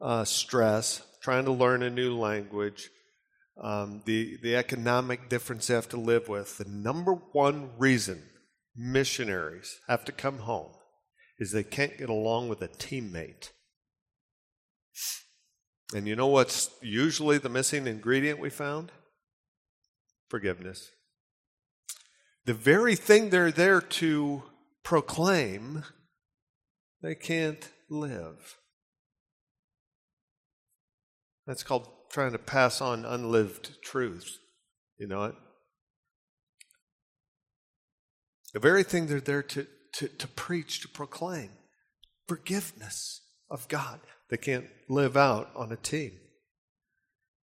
uh, 0.00 0.24
stress, 0.24 1.02
trying 1.22 1.44
to 1.44 1.52
learn 1.52 1.82
a 1.82 1.90
new 1.90 2.16
language, 2.16 2.90
um, 3.62 4.02
the, 4.04 4.36
the 4.42 4.56
economic 4.56 5.28
difference 5.28 5.66
they 5.66 5.74
have 5.74 5.88
to 5.88 5.96
live 5.96 6.28
with. 6.28 6.58
The 6.58 6.68
number 6.68 7.14
one 7.32 7.70
reason 7.78 8.22
missionaries 8.76 9.80
have 9.88 10.04
to 10.04 10.12
come 10.12 10.38
home 10.38 10.72
is 11.38 11.52
they 11.52 11.64
can't 11.64 11.98
get 11.98 12.08
along 12.08 12.48
with 12.48 12.62
a 12.62 12.68
teammate. 12.68 13.50
And 15.94 16.06
you 16.06 16.16
know 16.16 16.26
what's 16.26 16.70
usually 16.82 17.38
the 17.38 17.48
missing 17.48 17.86
ingredient 17.86 18.40
we 18.40 18.50
found? 18.50 18.90
Forgiveness. 20.28 20.90
The 22.44 22.54
very 22.54 22.96
thing 22.96 23.30
they're 23.30 23.52
there 23.52 23.80
to 23.80 24.42
proclaim, 24.82 25.84
they 27.02 27.14
can't 27.14 27.68
live. 27.88 28.56
That's 31.46 31.62
called 31.62 31.88
trying 32.10 32.32
to 32.32 32.38
pass 32.38 32.80
on 32.80 33.04
unlived 33.04 33.82
truths. 33.82 34.38
You 34.98 35.06
know 35.06 35.24
it? 35.24 35.34
The 38.52 38.60
very 38.60 38.82
thing 38.82 39.06
they're 39.06 39.20
there 39.20 39.42
to, 39.42 39.66
to, 39.94 40.08
to 40.08 40.28
preach, 40.28 40.80
to 40.80 40.88
proclaim 40.88 41.50
forgiveness 42.26 43.20
of 43.50 43.68
God. 43.68 44.00
They 44.30 44.36
can't 44.36 44.66
live 44.88 45.16
out 45.16 45.50
on 45.54 45.70
a 45.70 45.76
team. 45.76 46.12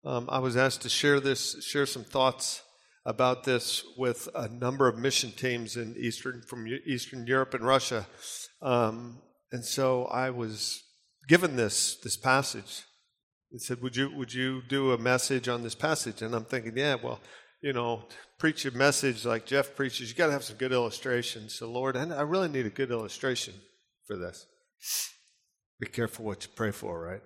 Um, 0.05 0.29
I 0.31 0.41
was 0.41 0.57
asked 0.57 0.83
to 0.83 0.89
share 0.89 1.21
this, 1.21 1.65
share 1.65 1.87
some 1.87 2.05
thoughts 2.05 2.63
about 3.05 3.45
this 3.45 3.85
with 3.97 4.29
a 4.35 4.49
number 4.49 4.89
of 4.89 4.99
mission 4.99 5.31
teams 5.31 5.77
in 5.77 5.97
Eastern, 5.97 6.43
from 6.43 6.67
Eastern 6.87 7.27
Europe 7.27 7.55
and 7.55 7.65
Russia. 7.65 8.07
Um, 8.61 9.23
and 9.53 9.65
so 9.65 10.07
I 10.07 10.31
was 10.31 10.83
given 11.29 11.57
this, 11.57 11.97
this 12.03 12.17
passage. 12.17 12.85
It 13.57 13.63
said, 13.63 13.81
would 13.81 13.97
you, 13.97 14.11
would 14.15 14.35
you 14.35 14.61
do 14.69 14.93
a 14.93 14.99
message 14.99 15.49
on 15.49 15.63
this 15.63 15.75
passage? 15.75 16.21
And 16.21 16.35
I'm 16.35 16.45
thinking, 16.45 16.77
yeah, 16.77 16.97
well, 17.03 17.21
you 17.63 17.73
know, 17.73 18.03
preach 18.39 18.67
a 18.67 18.71
message 18.71 19.25
like 19.25 19.47
Jeff 19.47 19.75
preaches, 19.75 20.11
you 20.11 20.15
got 20.15 20.27
to 20.27 20.33
have 20.33 20.45
some 20.45 20.59
good 20.59 20.73
illustrations. 20.73 21.55
So, 21.55 21.73
Lord, 21.73 21.97
I 21.97 22.21
really 22.21 22.49
need 22.49 22.67
a 22.67 22.71
good 22.71 22.91
illustration 22.91 23.55
for 24.07 24.15
this. 24.15 24.45
Be 25.81 25.87
careful 25.87 26.27
what 26.27 26.45
you 26.45 26.51
pray 26.55 26.71
for, 26.71 27.01
right? 27.03 27.23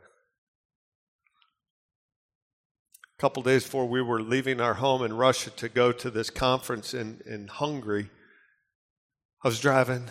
A 3.18 3.20
couple 3.20 3.42
days 3.42 3.64
before 3.64 3.88
we 3.88 4.00
were 4.00 4.22
leaving 4.22 4.60
our 4.60 4.74
home 4.74 5.02
in 5.02 5.12
Russia 5.12 5.50
to 5.50 5.68
go 5.68 5.90
to 5.90 6.10
this 6.10 6.30
conference 6.30 6.94
in, 6.94 7.22
in 7.26 7.48
Hungary, 7.48 8.08
I 9.44 9.48
was 9.48 9.58
driving. 9.58 10.04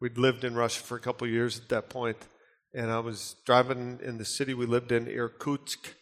We'd 0.00 0.18
lived 0.18 0.44
in 0.44 0.54
Russia 0.54 0.84
for 0.84 0.96
a 0.96 1.00
couple 1.00 1.26
years 1.26 1.58
at 1.58 1.68
that 1.70 1.88
point, 1.88 2.28
and 2.72 2.90
I 2.90 3.00
was 3.00 3.36
driving 3.44 3.98
in 4.02 4.18
the 4.18 4.24
city 4.24 4.54
we 4.54 4.66
lived 4.66 4.92
in, 4.92 5.08
Irkutsk. 5.08 5.94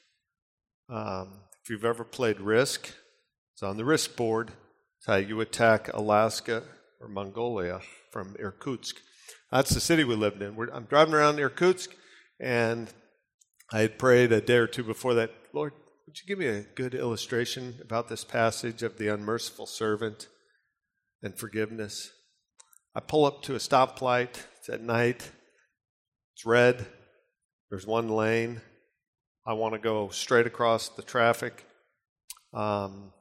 Um, 0.89 1.41
if 1.63 1.71
you've 1.71 1.85
ever 1.85 2.05
played 2.05 2.41
Risk, 2.41 2.93
it's 3.55 3.63
on 3.63 3.77
the 3.77 3.85
Risk 3.85 4.17
board. 4.17 4.53
It's 4.99 5.07
how 5.07 5.17
you 5.17 5.41
attack 5.41 5.93
Alaska 5.93 6.63
or 7.01 7.09
Mongolia 7.09 7.81
from 8.13 8.37
Irkutsk. 8.39 8.97
That's 9.51 9.71
the 9.71 9.81
city 9.81 10.05
we 10.05 10.15
lived 10.15 10.43
in. 10.43 10.57
We're, 10.57 10.71
I'm 10.71 10.85
driving 10.85 11.15
around 11.15 11.39
Irkutsk, 11.39 11.91
and 12.41 12.89
I 13.73 13.81
had 13.81 13.99
prayed 13.99 14.33
a 14.33 14.41
day 14.41 14.57
or 14.57 14.67
two 14.67 14.85
before 14.85 15.15
that, 15.15 15.31
Lord, 15.53 15.73
would 16.07 16.19
you 16.19 16.27
give 16.27 16.39
me 16.39 16.47
a 16.47 16.63
good 16.63 16.95
illustration 16.95 17.77
about 17.83 18.09
this 18.09 18.25
passage 18.25 18.83
of 18.83 18.97
the 18.97 19.09
unmerciful 19.09 19.67
servant 19.67 20.29
and 21.23 21.39
forgiveness? 21.39 22.11
I 22.95 23.01
pull 23.01 23.25
up 23.25 23.43
to 23.43 23.55
a 23.55 23.59
stoplight. 23.59 24.37
It's 24.59 24.69
at 24.69 24.83
night. 24.83 25.31
It's 26.39 26.47
red. 26.47 26.87
There's 27.69 27.85
one 27.85 28.09
lane. 28.09 28.61
I 29.45 29.55
want 29.55 29.75
to 29.75 29.81
go 29.81 30.11
straight 30.11 30.47
across 30.47 30.89
the 30.89 31.03
traffic. 31.03 31.67
Um, 32.55 33.13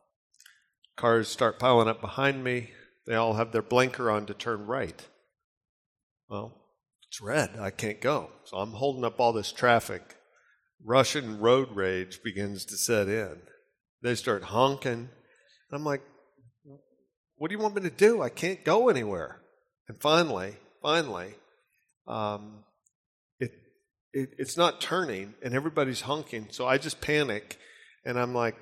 cars 0.95 1.27
start 1.27 1.58
piling 1.58 1.88
up 1.88 1.99
behind 1.99 2.43
me. 2.43 2.69
They 3.08 3.15
all 3.15 3.34
have 3.34 3.51
their 3.51 3.63
blinker 3.63 4.12
on 4.12 4.27
to 4.27 4.36
turn 4.36 4.67
right. 4.67 5.03
Well, 6.30 6.53
it's 7.10 7.19
red. 7.19 7.58
I 7.60 7.71
can't 7.71 7.99
go. 7.99 8.30
So 8.43 8.58
I'm 8.58 8.73
holding 8.73 9.03
up 9.03 9.19
all 9.19 9.34
this 9.34 9.51
traffic. 9.51 10.15
Russian 10.86 11.39
road 11.39 11.75
rage 11.75 12.21
begins 12.21 12.65
to 12.65 12.77
set 12.77 13.08
in. 13.08 13.38
They 14.03 14.13
start 14.13 14.43
honking. 14.43 15.10
I'm 15.71 15.84
like, 15.84 16.03
what 17.38 17.49
do 17.49 17.56
you 17.56 17.63
want 17.63 17.73
me 17.73 17.82
to 17.82 17.89
do? 17.89 18.21
I 18.21 18.30
can't 18.30 18.63
go 18.63 18.89
anywhere. 18.89 19.41
And 19.88 19.99
finally, 19.99 20.58
finally, 20.84 21.34
um, 22.06 22.63
it, 24.13 24.30
it's 24.38 24.58
not 24.58 24.82
turning 24.82 25.36
and 25.43 25.54
everybody's 25.54 26.02
honking. 26.02 26.48
So 26.52 26.67
I 26.67 26.78
just 26.78 27.02
panic 27.02 27.58
and 28.06 28.17
I'm 28.17 28.34
like, 28.34 28.56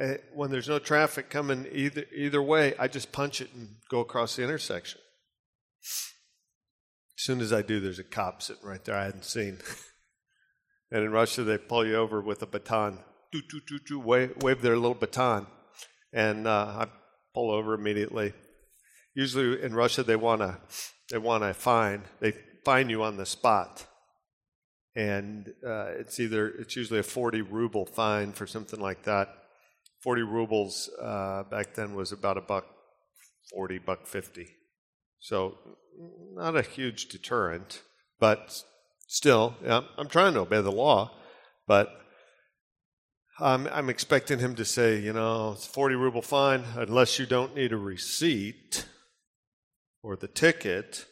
uh, 0.00 0.14
when 0.34 0.50
there's 0.50 0.68
no 0.68 0.78
traffic 0.78 1.28
coming 1.28 1.66
either, 1.70 2.04
either 2.14 2.42
way, 2.42 2.74
I 2.78 2.88
just 2.88 3.12
punch 3.12 3.40
it 3.40 3.50
and 3.54 3.68
go 3.90 4.00
across 4.00 4.36
the 4.36 4.42
intersection. 4.42 5.00
As 7.18 7.22
soon 7.22 7.40
as 7.40 7.52
I 7.52 7.62
do, 7.62 7.80
there's 7.80 7.98
a 7.98 8.04
cop 8.04 8.42
sitting 8.42 8.64
right 8.64 8.84
there 8.84 8.96
I 8.96 9.04
hadn't 9.04 9.24
seen. 9.24 9.58
and 10.90 11.04
in 11.04 11.10
Russia, 11.10 11.42
they 11.42 11.58
pull 11.58 11.86
you 11.86 11.96
over 11.96 12.20
with 12.20 12.42
a 12.42 12.46
baton. 12.46 13.00
Do, 13.32 13.42
do, 13.50 13.60
do, 13.66 13.78
do, 13.86 13.98
wave, 13.98 14.34
wave 14.42 14.62
their 14.62 14.76
little 14.76 14.94
baton. 14.94 15.46
And 16.12 16.46
uh, 16.46 16.66
I 16.80 16.86
pull 17.34 17.50
over 17.50 17.74
immediately. 17.74 18.32
Usually 19.14 19.62
in 19.62 19.74
Russia, 19.74 20.02
they 20.02 20.16
want 20.16 20.40
to 20.40 20.58
they 21.10 21.18
want 21.18 21.42
to 21.42 21.54
fine. 21.54 22.02
They 22.20 22.32
fine 22.64 22.88
you 22.88 23.02
on 23.02 23.16
the 23.16 23.26
spot. 23.26 23.86
And 24.96 25.52
uh, 25.64 25.88
it's 25.98 26.18
either, 26.18 26.48
it's 26.48 26.74
usually 26.74 26.98
a 26.98 27.04
40 27.04 27.42
ruble 27.42 27.84
fine 27.84 28.32
for 28.32 28.46
something 28.46 28.80
like 28.80 29.02
that. 29.02 29.28
40 30.02 30.22
rubles 30.22 30.88
uh, 31.00 31.42
back 31.50 31.74
then 31.74 31.94
was 31.94 32.12
about 32.12 32.38
a 32.38 32.40
buck 32.40 32.64
40, 33.52 33.78
buck 33.78 34.06
50. 34.06 34.46
So 35.20 35.58
not 36.34 36.56
a 36.56 36.62
huge 36.62 37.08
deterrent, 37.08 37.82
but 38.18 38.62
still, 39.06 39.54
yeah, 39.62 39.82
I'm 39.98 40.08
trying 40.08 40.34
to 40.34 40.40
obey 40.40 40.62
the 40.62 40.72
law, 40.72 41.12
but 41.66 41.88
I'm, 43.38 43.66
I'm 43.66 43.90
expecting 43.90 44.38
him 44.38 44.54
to 44.54 44.64
say, 44.64 44.98
you 44.98 45.12
know, 45.12 45.52
it's 45.52 45.66
40 45.66 45.94
ruble 45.94 46.22
fine 46.22 46.64
unless 46.74 47.18
you 47.18 47.26
don't 47.26 47.54
need 47.54 47.72
a 47.72 47.76
receipt 47.76 48.86
or 50.02 50.16
the 50.16 50.28
ticket. 50.28 51.04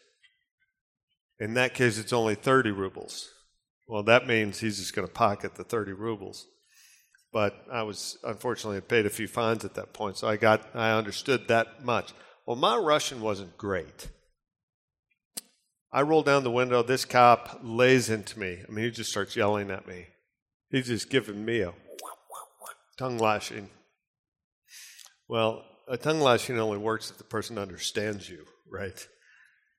In 1.38 1.54
that 1.54 1.74
case, 1.74 1.98
it's 1.98 2.12
only 2.12 2.34
30 2.34 2.70
rubles. 2.70 3.33
Well, 3.86 4.02
that 4.04 4.26
means 4.26 4.60
he's 4.60 4.78
just 4.78 4.94
going 4.94 5.06
to 5.06 5.12
pocket 5.12 5.54
the 5.54 5.64
30 5.64 5.92
rubles. 5.92 6.46
But 7.32 7.66
I 7.70 7.82
was, 7.82 8.16
unfortunately, 8.22 8.76
had 8.76 8.88
paid 8.88 9.06
a 9.06 9.10
few 9.10 9.26
fines 9.26 9.64
at 9.64 9.74
that 9.74 9.92
point, 9.92 10.16
so 10.16 10.28
I 10.28 10.36
got, 10.36 10.68
I 10.74 10.92
understood 10.92 11.48
that 11.48 11.84
much. 11.84 12.12
Well, 12.46 12.56
my 12.56 12.76
Russian 12.76 13.20
wasn't 13.20 13.58
great. 13.58 14.08
I 15.92 16.02
roll 16.02 16.22
down 16.22 16.44
the 16.44 16.50
window. 16.50 16.82
This 16.82 17.04
cop 17.04 17.60
lays 17.62 18.10
into 18.10 18.38
me. 18.38 18.62
I 18.66 18.70
mean, 18.70 18.84
he 18.84 18.90
just 18.90 19.10
starts 19.10 19.36
yelling 19.36 19.70
at 19.70 19.86
me. 19.86 20.06
He's 20.70 20.86
just 20.86 21.10
giving 21.10 21.44
me 21.44 21.60
a 21.60 21.72
tongue 22.98 23.18
lashing. 23.18 23.70
Well, 25.28 25.64
a 25.88 25.96
tongue 25.96 26.20
lashing 26.20 26.58
only 26.58 26.78
works 26.78 27.10
if 27.10 27.18
the 27.18 27.24
person 27.24 27.58
understands 27.58 28.28
you, 28.28 28.44
right? 28.70 29.06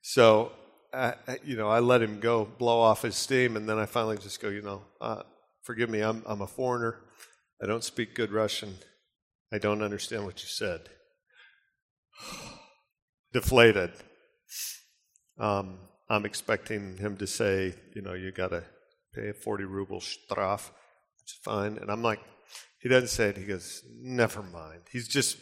So, 0.01 0.51
I, 0.95 1.37
you 1.43 1.57
know, 1.57 1.69
I 1.69 1.79
let 1.79 2.01
him 2.01 2.19
go, 2.19 2.45
blow 2.45 2.79
off 2.79 3.01
his 3.01 3.15
steam, 3.15 3.57
and 3.57 3.67
then 3.67 3.77
I 3.77 3.85
finally 3.85 4.17
just 4.17 4.41
go, 4.41 4.49
you 4.49 4.61
know, 4.61 4.81
uh, 5.01 5.23
forgive 5.63 5.89
me, 5.89 6.01
I'm, 6.01 6.23
I'm 6.25 6.41
a 6.41 6.47
foreigner. 6.47 7.01
I 7.61 7.67
don't 7.67 7.83
speak 7.83 8.15
good 8.15 8.31
Russian. 8.31 8.75
I 9.51 9.57
don't 9.57 9.81
understand 9.81 10.25
what 10.25 10.41
you 10.41 10.47
said. 10.47 10.81
Deflated. 13.33 13.91
Um, 15.37 15.79
I'm 16.09 16.25
expecting 16.25 16.97
him 16.97 17.17
to 17.17 17.27
say, 17.27 17.75
you 17.93 18.01
know, 18.01 18.13
you 18.13 18.31
got 18.31 18.49
to 18.49 18.63
pay 19.13 19.29
a 19.29 19.33
40 19.33 19.65
ruble 19.65 19.99
straf, 19.99 20.69
which 21.19 21.33
is 21.33 21.39
fine. 21.43 21.77
And 21.77 21.91
I'm 21.91 22.03
like, 22.03 22.19
he 22.79 22.89
doesn't 22.89 23.09
say 23.09 23.29
it. 23.29 23.37
He 23.37 23.45
goes, 23.45 23.83
never 23.99 24.43
mind. 24.43 24.81
He's 24.91 25.07
just, 25.07 25.37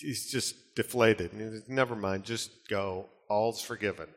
he's 0.00 0.30
just 0.30 0.74
deflated. 0.74 1.32
And 1.32 1.40
he 1.40 1.48
goes, 1.48 1.68
never 1.68 1.94
mind. 1.94 2.24
Just 2.24 2.50
go. 2.68 3.06
All's 3.28 3.60
forgiven. 3.60 4.08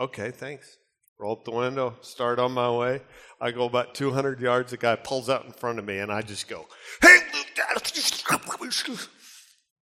Okay, 0.00 0.30
thanks. 0.30 0.78
Roll 1.18 1.32
up 1.32 1.44
the 1.44 1.50
window, 1.50 1.96
start 2.00 2.38
on 2.38 2.52
my 2.52 2.70
way. 2.70 3.02
I 3.40 3.50
go 3.50 3.66
about 3.66 3.94
200 3.94 4.40
yards. 4.40 4.70
The 4.70 4.78
guy 4.78 4.96
pulls 4.96 5.28
out 5.28 5.44
in 5.44 5.52
front 5.52 5.78
of 5.78 5.84
me, 5.84 5.98
and 5.98 6.10
I 6.10 6.22
just 6.22 6.48
go, 6.48 6.66
hey, 7.02 7.18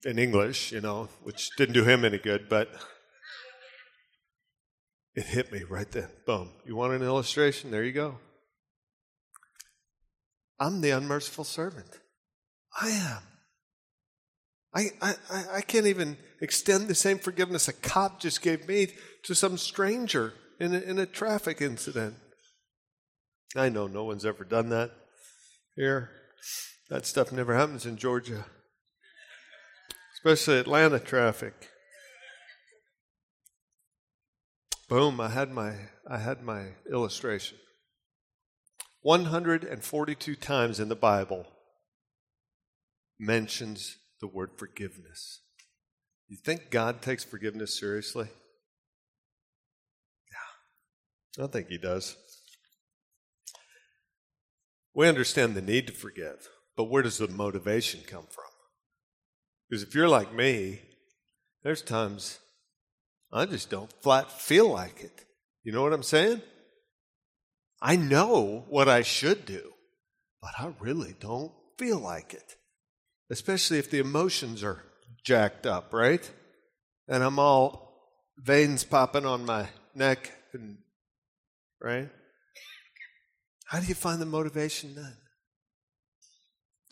in 0.05 0.19
English, 0.19 0.73
you 0.73 0.81
know, 0.81 1.09
which 1.23 1.51
didn't 1.57 1.75
do 1.75 1.85
him 1.85 2.05
any 2.05 2.19
good, 2.19 2.49
but 2.49 2.69
it 5.15 5.27
hit 5.27 5.53
me 5.53 5.63
right 5.63 5.91
then. 5.91 6.09
Boom. 6.27 6.51
You 6.65 6.77
want 6.77 6.93
an 6.93 7.03
illustration? 7.03 7.71
There 7.71 7.85
you 7.85 7.93
go. 7.93 8.19
I'm 10.59 10.81
the 10.81 10.91
unmerciful 10.91 11.45
servant. 11.45 12.01
I 12.81 12.89
am. 12.89 13.23
I, 14.75 14.91
I, 15.01 15.15
I 15.55 15.61
can't 15.63 15.87
even 15.87 16.17
extend 16.41 16.89
the 16.89 16.95
same 16.95 17.19
forgiveness 17.19 17.69
a 17.69 17.73
cop 17.73 18.21
just 18.21 18.43
gave 18.43 18.69
me 18.69 18.89
to 19.25 19.35
some 19.35 19.57
stranger 19.57 20.35
in 20.61 20.75
a, 20.75 20.79
in 20.79 20.99
a 20.99 21.07
traffic 21.07 21.61
incident. 21.61 22.15
I 23.57 23.71
know 23.71 23.87
no 23.87 24.05
one's 24.05 24.27
ever 24.27 24.45
done 24.45 24.69
that 24.71 24.91
here. 25.75 26.11
That 26.91 27.07
stuff 27.07 27.33
never 27.33 27.55
happens 27.55 27.87
in 27.87 27.97
Georgia, 27.97 28.47
especially 30.15 30.59
Atlanta 30.59 30.99
traffic. 30.99 31.55
Boom, 34.89 35.21
I 35.21 35.29
had 35.29 35.51
my 35.51 35.75
I 36.11 36.19
had 36.19 36.43
my 36.43 36.69
illustration. 36.91 37.59
142 39.03 40.35
times 40.35 40.81
in 40.81 40.89
the 40.89 40.97
Bible 40.97 41.47
mentions 43.19 43.97
the 44.21 44.27
word 44.27 44.51
forgiveness. 44.57 45.41
You 46.29 46.37
think 46.37 46.71
God 46.71 47.01
takes 47.01 47.25
forgiveness 47.25 47.79
seriously? 47.79 48.29
Yeah, 51.39 51.45
I 51.45 51.49
think 51.49 51.69
he 51.69 51.79
does. 51.79 52.17
We 54.95 55.09
understand 55.09 55.55
the 55.55 55.63
need 55.63 55.87
to 55.87 55.93
forgive, 55.93 56.49
but 56.77 56.91
where 56.91 57.03
does 57.03 57.19
the 57.19 57.29
motivation 57.29 58.01
come 58.07 58.27
from? 58.29 58.45
Because 59.69 59.83
if 59.83 59.95
you're 59.95 60.09
like 60.09 60.35
me, 60.35 60.81
there's 61.63 61.83
times 61.83 62.39
I 63.33 63.45
just 63.47 63.71
don't 63.71 63.93
flat 64.03 64.33
feel 64.33 64.69
like 64.69 65.01
it. 65.01 65.25
You 65.63 65.73
know 65.73 65.83
what 65.83 65.93
I'm 65.93 66.03
saying? 66.03 66.43
I 67.81 67.97
know 67.97 68.65
what 68.69 68.89
I 68.89 69.03
should 69.03 69.47
do, 69.47 69.73
but 70.43 70.51
I 70.59 70.75
really 70.81 71.15
don't 71.21 71.53
feel 71.79 71.99
like 71.99 72.35
it. 72.35 72.57
Especially 73.31 73.79
if 73.79 73.91
the 73.91 73.99
emotions 73.99 74.63
are 74.63 74.85
jacked 75.25 75.67
up, 75.67 75.93
right? 75.93 76.31
And 77.09 77.23
I'm 77.23 77.39
all 77.39 77.89
veins 78.39 78.85
popping 78.85 79.27
on 79.27 79.45
my 79.45 79.69
neck 79.95 80.33
and 80.53 80.79
right? 81.81 82.09
How 83.67 83.81
do 83.81 83.87
you 83.87 83.95
find 83.95 84.21
the 84.21 84.27
motivation 84.27 84.95
then? 84.95 85.17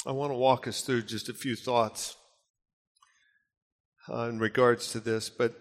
I 0.07 0.13
want 0.13 0.31
to 0.31 0.37
walk 0.37 0.69
us 0.69 0.83
through 0.83 1.03
just 1.03 1.29
a 1.29 1.35
few 1.35 1.57
thoughts 1.57 2.17
uh, 4.09 4.29
in 4.29 4.39
regards 4.39 4.93
to 4.93 5.01
this, 5.01 5.29
but 5.29 5.55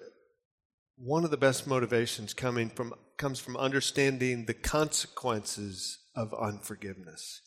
one 0.98 1.24
of 1.24 1.32
the 1.32 1.38
best 1.38 1.68
motivations 1.68 2.34
coming 2.34 2.70
from 2.70 2.94
comes 3.18 3.40
from 3.40 3.56
understanding 3.56 4.46
the 4.46 4.54
consequences 4.54 6.00
of 6.16 6.34
unforgiveness. 6.34 7.42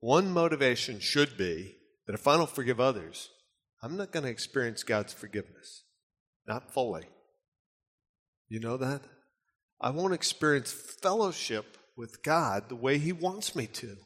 One 0.00 0.30
motivation 0.30 1.00
should 1.00 1.38
be 1.38 1.76
that 2.06 2.14
if 2.14 2.26
I 2.26 2.36
don't 2.36 2.50
forgive 2.50 2.80
others, 2.80 3.30
I'm 3.82 3.96
not 3.96 4.12
going 4.12 4.24
to 4.24 4.30
experience 4.30 4.82
God's 4.82 5.12
forgiveness. 5.12 5.84
Not 6.46 6.72
fully. 6.72 7.04
You 8.48 8.60
know 8.60 8.76
that? 8.76 9.02
I 9.80 9.90
won't 9.90 10.14
experience 10.14 10.72
fellowship 10.72 11.76
with 11.96 12.22
God 12.22 12.68
the 12.68 12.76
way 12.76 12.98
He 12.98 13.12
wants 13.12 13.56
me 13.56 13.66
to. 13.66 13.96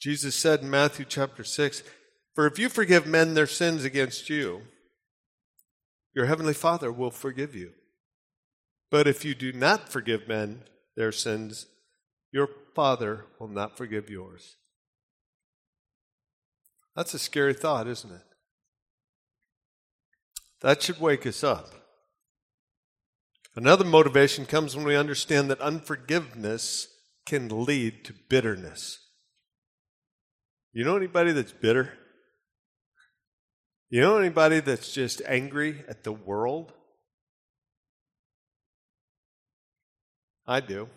Jesus 0.00 0.34
said 0.34 0.60
in 0.60 0.70
Matthew 0.70 1.04
chapter 1.08 1.44
6 1.44 1.82
For 2.34 2.46
if 2.46 2.58
you 2.58 2.68
forgive 2.68 3.06
men 3.06 3.34
their 3.34 3.46
sins 3.46 3.84
against 3.84 4.28
you, 4.28 4.62
your 6.14 6.26
heavenly 6.26 6.54
Father 6.54 6.90
will 6.90 7.10
forgive 7.10 7.54
you. 7.54 7.70
But 8.90 9.06
if 9.06 9.24
you 9.24 9.34
do 9.34 9.52
not 9.52 9.88
forgive 9.88 10.28
men 10.28 10.64
their 10.96 11.12
sins, 11.12 11.66
your 12.32 12.48
Father 12.74 13.26
will 13.38 13.48
not 13.48 13.76
forgive 13.76 14.10
yours. 14.10 14.56
That's 16.94 17.14
a 17.14 17.18
scary 17.18 17.54
thought, 17.54 17.86
isn't 17.86 18.12
it? 18.12 18.22
That 20.60 20.82
should 20.82 21.00
wake 21.00 21.26
us 21.26 21.42
up. 21.42 21.70
Another 23.54 23.84
motivation 23.84 24.46
comes 24.46 24.74
when 24.74 24.84
we 24.86 24.96
understand 24.96 25.50
that 25.50 25.60
unforgiveness 25.60 26.88
can 27.26 27.64
lead 27.64 28.04
to 28.04 28.14
bitterness. 28.28 28.98
You 30.72 30.84
know 30.84 30.96
anybody 30.96 31.32
that's 31.32 31.52
bitter? 31.52 31.92
You 33.90 34.00
know 34.00 34.16
anybody 34.16 34.60
that's 34.60 34.92
just 34.92 35.20
angry 35.26 35.84
at 35.86 36.02
the 36.02 36.12
world? 36.12 36.72
I 40.46 40.60
do. 40.60 40.88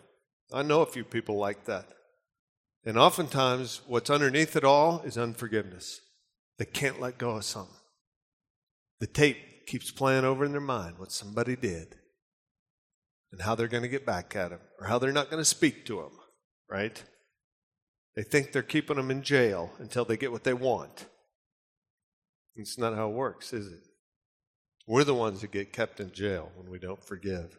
I 0.52 0.62
know 0.62 0.80
a 0.80 0.86
few 0.86 1.04
people 1.04 1.36
like 1.36 1.66
that. 1.66 1.86
And 2.86 2.96
oftentimes, 2.96 3.82
what's 3.88 4.10
underneath 4.10 4.54
it 4.54 4.62
all 4.62 5.02
is 5.04 5.18
unforgiveness. 5.18 6.00
They 6.58 6.64
can't 6.64 7.00
let 7.00 7.18
go 7.18 7.32
of 7.32 7.44
something. 7.44 7.74
The 9.00 9.08
tape 9.08 9.66
keeps 9.66 9.90
playing 9.90 10.24
over 10.24 10.44
in 10.44 10.52
their 10.52 10.60
mind 10.60 10.98
what 10.98 11.10
somebody 11.10 11.56
did 11.56 11.96
and 13.32 13.42
how 13.42 13.56
they're 13.56 13.66
going 13.66 13.82
to 13.82 13.88
get 13.88 14.06
back 14.06 14.36
at 14.36 14.52
him 14.52 14.60
or 14.80 14.86
how 14.86 15.00
they're 15.00 15.12
not 15.12 15.30
going 15.30 15.40
to 15.40 15.44
speak 15.44 15.84
to 15.86 15.98
him, 15.98 16.12
right? 16.70 17.02
They 18.14 18.22
think 18.22 18.52
they're 18.52 18.62
keeping 18.62 18.96
them 18.96 19.10
in 19.10 19.22
jail 19.22 19.72
until 19.80 20.04
they 20.04 20.16
get 20.16 20.30
what 20.30 20.44
they 20.44 20.54
want. 20.54 21.06
It's 22.54 22.78
not 22.78 22.94
how 22.94 23.10
it 23.10 23.14
works, 23.14 23.52
is 23.52 23.66
it? 23.66 23.80
We're 24.86 25.04
the 25.04 25.12
ones 25.12 25.40
that 25.40 25.50
get 25.50 25.72
kept 25.72 25.98
in 25.98 26.12
jail 26.12 26.52
when 26.56 26.70
we 26.70 26.78
don't 26.78 27.02
forgive. 27.02 27.58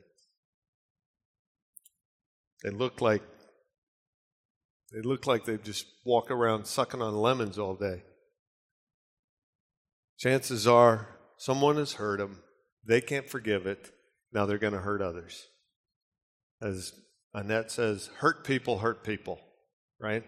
They 2.64 2.70
look 2.70 3.02
like 3.02 3.22
they 4.92 5.02
look 5.02 5.28
like 5.28 5.46
they 5.46 5.58
just 5.58 5.86
walk 6.06 6.32
around 6.32 6.66
sucking 6.66 7.02
on 7.02 7.16
lemons 7.16 7.58
all 7.58 7.76
day. 7.76 8.04
Chances 10.18 10.66
are 10.66 11.08
someone 11.38 11.76
has 11.78 11.94
hurt 11.94 12.20
them. 12.20 12.40
They 12.86 13.02
can't 13.02 13.30
forgive 13.30 13.66
it. 13.66 13.92
Now 14.32 14.46
they're 14.46 14.58
going 14.58 14.74
to 14.74 14.80
hurt 14.80 15.02
others. 15.02 15.48
As 16.62 16.94
Annette 17.34 17.72
says, 17.72 18.10
hurt 18.18 18.44
people 18.44 18.80
hurt 18.80 19.04
people, 19.04 19.40
right? 20.00 20.24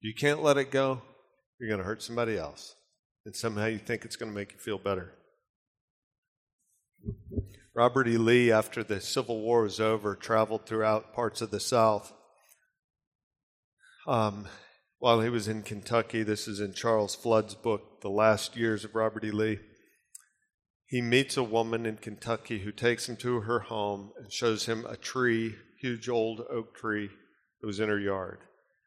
You 0.00 0.14
can't 0.14 0.42
let 0.42 0.56
it 0.56 0.70
go, 0.70 1.02
you're 1.60 1.68
going 1.68 1.78
to 1.80 1.86
hurt 1.86 2.02
somebody 2.02 2.36
else. 2.36 2.74
And 3.24 3.36
somehow 3.36 3.66
you 3.66 3.78
think 3.78 4.04
it's 4.04 4.16
going 4.16 4.32
to 4.32 4.36
make 4.36 4.52
you 4.52 4.58
feel 4.58 4.78
better. 4.78 5.12
Robert 7.74 8.08
E. 8.08 8.16
Lee, 8.16 8.50
after 8.50 8.82
the 8.82 9.00
Civil 9.00 9.40
War 9.40 9.62
was 9.62 9.78
over, 9.78 10.16
traveled 10.16 10.66
throughout 10.66 11.14
parts 11.14 11.40
of 11.40 11.50
the 11.50 11.60
South. 11.60 12.12
Um, 14.06 14.48
while 14.98 15.20
he 15.20 15.28
was 15.28 15.46
in 15.46 15.62
Kentucky, 15.62 16.24
this 16.24 16.48
is 16.48 16.58
in 16.58 16.74
Charles 16.74 17.14
Flood's 17.14 17.54
book, 17.54 18.00
The 18.00 18.10
Last 18.10 18.56
Years 18.56 18.84
of 18.84 18.96
Robert 18.96 19.24
E. 19.24 19.30
Lee. 19.30 19.60
He 20.86 21.00
meets 21.00 21.36
a 21.36 21.42
woman 21.42 21.86
in 21.86 21.96
Kentucky 21.98 22.60
who 22.60 22.72
takes 22.72 23.08
him 23.08 23.16
to 23.18 23.40
her 23.40 23.60
home 23.60 24.12
and 24.18 24.32
shows 24.32 24.66
him 24.66 24.84
a 24.86 24.96
tree, 24.96 25.54
huge 25.80 26.08
old 26.08 26.40
oak 26.50 26.74
tree 26.74 27.10
that 27.60 27.66
was 27.66 27.78
in 27.78 27.88
her 27.88 27.98
yard, 27.98 28.40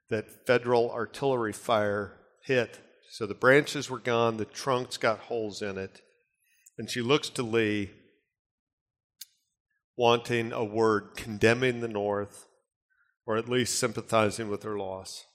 that 0.09 0.45
federal 0.45 0.91
artillery 0.91 1.53
fire 1.53 2.17
hit. 2.43 2.79
So 3.09 3.25
the 3.25 3.33
branches 3.33 3.89
were 3.89 3.99
gone, 3.99 4.35
the 4.35 4.45
trunks 4.45 4.97
got 4.97 5.19
holes 5.19 5.61
in 5.61 5.77
it. 5.77 6.01
And 6.77 6.89
she 6.89 7.01
looks 7.01 7.29
to 7.29 7.43
Lee, 7.43 7.91
wanting 9.95 10.51
a 10.51 10.65
word 10.65 11.11
condemning 11.15 11.79
the 11.79 11.87
North, 11.87 12.44
or 13.25 13.37
at 13.37 13.49
least 13.49 13.79
sympathizing 13.79 14.49
with 14.49 14.63
her 14.63 14.77
loss. 14.77 15.25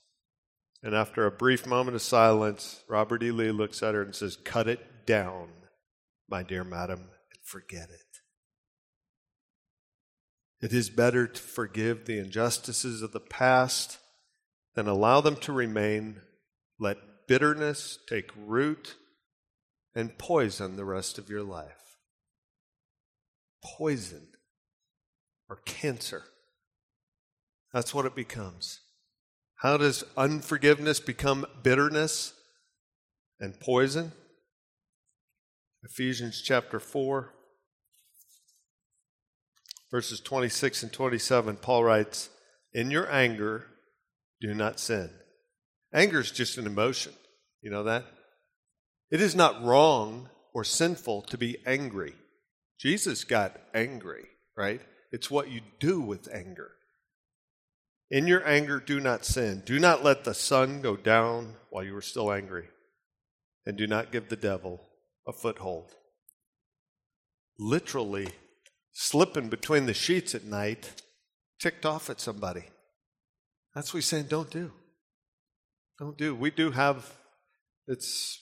And 0.83 0.95
after 0.95 1.25
a 1.25 1.31
brief 1.31 1.65
moment 1.65 1.95
of 1.95 2.01
silence, 2.01 2.83
Robert 2.87 3.21
E. 3.21 3.31
Lee 3.31 3.51
looks 3.51 3.83
at 3.83 3.93
her 3.93 4.01
and 4.01 4.15
says, 4.15 4.35
Cut 4.35 4.67
it 4.67 5.05
down 5.05 5.49
my 6.31 6.41
dear 6.41 6.63
madam, 6.63 6.99
and 6.99 7.43
forget 7.43 7.89
it. 7.89 8.01
It 10.65 10.73
is 10.73 10.89
better 10.89 11.27
to 11.27 11.41
forgive 11.41 12.05
the 12.05 12.19
injustices 12.19 13.01
of 13.01 13.11
the 13.11 13.19
past 13.19 13.97
than 14.75 14.87
allow 14.87 15.19
them 15.21 15.35
to 15.37 15.51
remain. 15.51 16.21
Let 16.79 17.27
bitterness 17.27 17.99
take 18.07 18.31
root 18.35 18.95
and 19.93 20.17
poison 20.17 20.77
the 20.77 20.85
rest 20.85 21.17
of 21.17 21.29
your 21.29 21.43
life. 21.43 21.97
Poison 23.63 24.29
or 25.49 25.57
cancer. 25.65 26.23
That's 27.73 27.93
what 27.93 28.05
it 28.05 28.15
becomes. 28.15 28.81
How 29.55 29.77
does 29.77 30.03
unforgiveness 30.17 30.99
become 30.99 31.45
bitterness 31.63 32.33
and 33.39 33.59
poison? 33.59 34.11
Ephesians 35.83 36.41
chapter 36.41 36.79
4, 36.79 37.33
verses 39.89 40.19
26 40.19 40.83
and 40.83 40.93
27, 40.93 41.57
Paul 41.57 41.83
writes, 41.83 42.29
In 42.73 42.91
your 42.91 43.11
anger, 43.11 43.65
do 44.39 44.53
not 44.53 44.79
sin. 44.79 45.09
Anger 45.93 46.19
is 46.19 46.31
just 46.31 46.57
an 46.57 46.67
emotion. 46.67 47.13
You 47.61 47.71
know 47.71 47.83
that? 47.83 48.05
It 49.11 49.21
is 49.21 49.35
not 49.35 49.63
wrong 49.63 50.29
or 50.53 50.63
sinful 50.63 51.23
to 51.23 51.37
be 51.37 51.57
angry. 51.65 52.13
Jesus 52.79 53.23
got 53.23 53.59
angry, 53.73 54.25
right? 54.57 54.81
It's 55.11 55.29
what 55.29 55.49
you 55.49 55.61
do 55.79 55.99
with 55.99 56.33
anger. 56.33 56.71
In 58.11 58.27
your 58.27 58.45
anger, 58.45 58.81
do 58.81 58.99
not 58.99 59.23
sin. 59.23 59.63
Do 59.65 59.79
not 59.79 60.03
let 60.03 60.25
the 60.25 60.33
sun 60.33 60.81
go 60.81 60.97
down 60.97 61.55
while 61.69 61.85
you 61.85 61.95
are 61.95 62.01
still 62.01 62.29
angry. 62.31 62.67
And 63.65 63.77
do 63.77 63.87
not 63.87 64.11
give 64.11 64.27
the 64.27 64.35
devil 64.35 64.81
a 65.25 65.31
foothold. 65.31 65.95
Literally 67.57 68.27
slipping 68.91 69.47
between 69.47 69.85
the 69.85 69.93
sheets 69.93 70.35
at 70.35 70.43
night, 70.43 71.01
ticked 71.57 71.85
off 71.85 72.09
at 72.09 72.19
somebody. 72.19 72.65
That's 73.73 73.93
what 73.93 73.99
he's 73.99 74.07
saying, 74.07 74.25
don't 74.27 74.49
do. 74.49 74.73
Don't 75.97 76.17
do. 76.17 76.35
We 76.35 76.51
do 76.51 76.71
have, 76.71 77.13
it's 77.87 78.41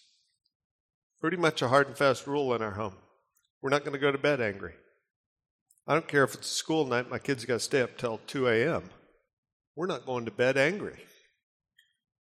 pretty 1.21 1.37
much 1.37 1.61
a 1.61 1.67
hard 1.67 1.87
and 1.87 1.97
fast 1.97 2.25
rule 2.25 2.55
in 2.55 2.63
our 2.63 2.71
home. 2.71 2.95
We're 3.61 3.69
not 3.69 3.83
going 3.83 3.93
to 3.93 3.99
go 3.99 4.11
to 4.11 4.17
bed 4.17 4.41
angry. 4.41 4.73
I 5.85 5.93
don't 5.93 6.07
care 6.07 6.23
if 6.23 6.33
it's 6.33 6.47
school 6.47 6.85
night, 6.85 7.09
my 7.09 7.19
kids 7.19 7.45
got 7.45 7.55
to 7.55 7.59
stay 7.59 7.81
up 7.81 7.97
till 7.97 8.19
2 8.25 8.47
a.m. 8.47 8.83
We're 9.79 9.87
not 9.87 10.05
going 10.05 10.25
to 10.25 10.31
bed 10.31 10.57
angry 10.57 10.97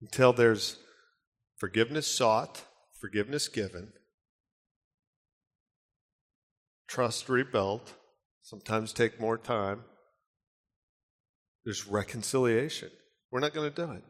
until 0.02 0.34
there's 0.34 0.78
forgiveness 1.56 2.06
sought, 2.06 2.62
forgiveness 3.00 3.48
given, 3.48 3.94
trust 6.90 7.30
rebuilt, 7.30 7.94
sometimes 8.42 8.92
take 8.92 9.22
more 9.22 9.38
time. 9.38 9.86
There's 11.64 11.88
reconciliation. 11.88 12.90
We're 13.32 13.40
not 13.40 13.54
going 13.54 13.72
to 13.72 13.86
do 13.86 13.90
it. 13.94 14.04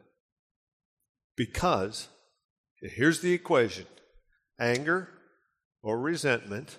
Because 1.36 2.08
here's 2.82 3.20
the 3.20 3.32
equation 3.32 3.86
anger 4.58 5.08
or 5.84 6.00
resentment 6.00 6.78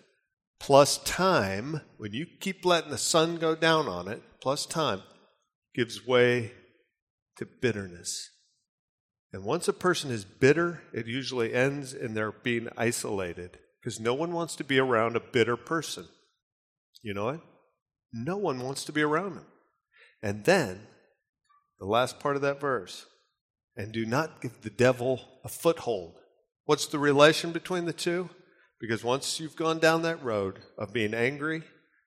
plus 0.60 0.98
time, 0.98 1.80
when 1.96 2.12
you 2.12 2.26
keep 2.42 2.66
letting 2.66 2.92
the 2.92 2.98
sun 2.98 3.38
go 3.38 3.56
down 3.56 3.88
on 3.88 4.10
it, 4.10 4.22
plus 4.42 4.66
time, 4.66 5.02
gives 5.74 6.06
way 6.06 6.52
to 7.38 7.46
bitterness. 7.46 8.32
And 9.34 9.44
once 9.44 9.68
a 9.68 9.74
person 9.74 10.12
is 10.12 10.26
bitter, 10.26 10.82
it 10.94 11.06
usually 11.06 11.54
ends 11.54 11.94
in 11.94 12.14
their 12.14 12.32
being 12.32 12.70
isolated 12.78 13.60
because 13.80 14.00
no 14.00 14.14
one 14.14 14.32
wants 14.32 14.56
to 14.56 14.64
be 14.64 14.80
around 14.80 15.16
a 15.16 15.22
bitter 15.22 15.58
person. 15.58 16.08
You 17.02 17.14
know 17.14 17.30
it? 17.30 17.42
No 18.12 18.38
one 18.38 18.60
wants 18.60 18.84
to 18.86 18.92
be 18.92 19.02
around 19.02 19.36
them. 19.36 19.46
And 20.22 20.46
then, 20.46 20.88
the 21.80 21.86
last 21.86 22.20
part 22.20 22.36
of 22.36 22.42
that 22.42 22.60
verse, 22.60 23.06
and 23.76 23.92
do 23.92 24.06
not 24.06 24.42
give 24.42 24.62
the 24.62 24.70
devil 24.70 25.22
a 25.44 25.50
foothold. 25.50 26.16
What's 26.66 26.88
the 26.88 27.00
relation 27.00 27.52
between 27.52 27.86
the 27.86 27.94
two? 27.94 28.30
Because 28.80 29.04
once 29.04 29.40
you've 29.40 29.56
gone 29.56 29.80
down 29.80 30.02
that 30.02 30.24
road 30.24 30.60
of 30.78 30.94
being 30.94 31.14
angry, 31.14 31.64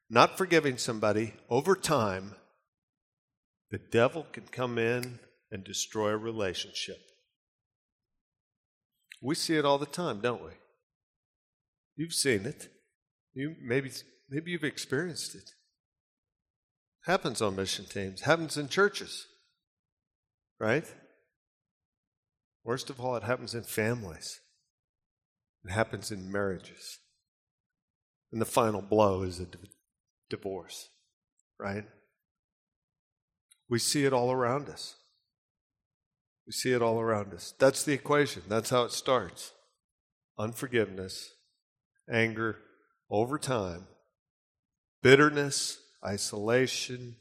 not 0.08 0.36
forgiving 0.36 0.76
somebody, 0.76 1.34
over 1.48 1.76
time, 1.76 2.34
the 3.70 3.78
devil 3.78 4.26
can 4.32 4.44
come 4.44 4.78
in 4.78 5.20
and 5.50 5.64
destroy 5.64 6.10
a 6.10 6.16
relationship. 6.16 6.98
We 9.22 9.34
see 9.34 9.56
it 9.56 9.64
all 9.64 9.78
the 9.78 9.86
time, 9.86 10.20
don't 10.20 10.42
we? 10.42 10.52
You've 11.96 12.14
seen 12.14 12.46
it. 12.46 12.68
You 13.34 13.54
maybe 13.62 13.90
maybe 14.28 14.50
you've 14.50 14.64
experienced 14.64 15.34
it. 15.34 15.50
Happens 17.04 17.40
on 17.40 17.56
mission 17.56 17.84
teams, 17.84 18.22
happens 18.22 18.56
in 18.56 18.68
churches. 18.68 19.26
Right? 20.58 20.84
Worst 22.64 22.90
of 22.90 23.00
all, 23.00 23.16
it 23.16 23.22
happens 23.22 23.54
in 23.54 23.62
families. 23.62 24.40
It 25.64 25.70
happens 25.70 26.10
in 26.10 26.30
marriages. 26.30 26.98
And 28.32 28.40
the 28.40 28.46
final 28.46 28.82
blow 28.82 29.22
is 29.22 29.40
a 29.40 29.46
divorce, 30.28 30.88
right? 31.58 31.84
We 33.70 33.78
see 33.78 34.04
it 34.04 34.12
all 34.12 34.32
around 34.32 34.68
us. 34.68 34.96
We 36.44 36.52
see 36.52 36.72
it 36.72 36.82
all 36.82 37.00
around 37.00 37.32
us. 37.32 37.54
That's 37.58 37.84
the 37.84 37.92
equation. 37.92 38.42
That's 38.48 38.70
how 38.70 38.82
it 38.82 38.90
starts 38.90 39.52
unforgiveness, 40.36 41.30
anger 42.10 42.56
over 43.08 43.38
time, 43.38 43.86
bitterness, 45.02 45.78
isolation. 46.04 47.16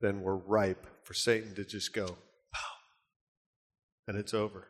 Then 0.00 0.22
we're 0.22 0.36
ripe 0.36 0.86
for 1.02 1.12
Satan 1.12 1.54
to 1.56 1.64
just 1.64 1.92
go, 1.92 2.16
and 4.08 4.16
it's 4.16 4.32
over. 4.32 4.68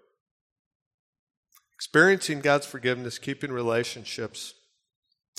Experiencing 1.75 2.41
God's 2.41 2.67
forgiveness, 2.67 3.19
keeping 3.19 3.53
relationships 3.53 4.55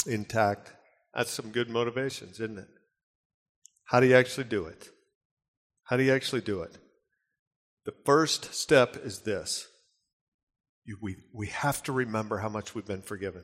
intact, 0.05 0.73
that's 1.13 1.31
some 1.31 1.49
good 1.49 1.69
motivations, 1.69 2.39
isn't 2.39 2.59
it? 2.59 2.67
How 3.85 3.99
do 3.99 4.07
you 4.07 4.15
actually 4.15 4.45
do 4.45 4.65
it? 4.65 4.89
How 5.85 5.97
do 5.97 6.03
you 6.03 6.13
actually 6.13 6.41
do 6.41 6.61
it? 6.61 6.77
The 7.85 7.93
first 8.05 8.53
step 8.53 8.97
is 8.97 9.21
this 9.21 9.67
we, 11.01 11.17
we 11.33 11.47
have 11.47 11.81
to 11.83 11.91
remember 11.91 12.37
how 12.39 12.49
much 12.49 12.75
we've 12.75 12.85
been 12.85 13.01
forgiven. 13.01 13.43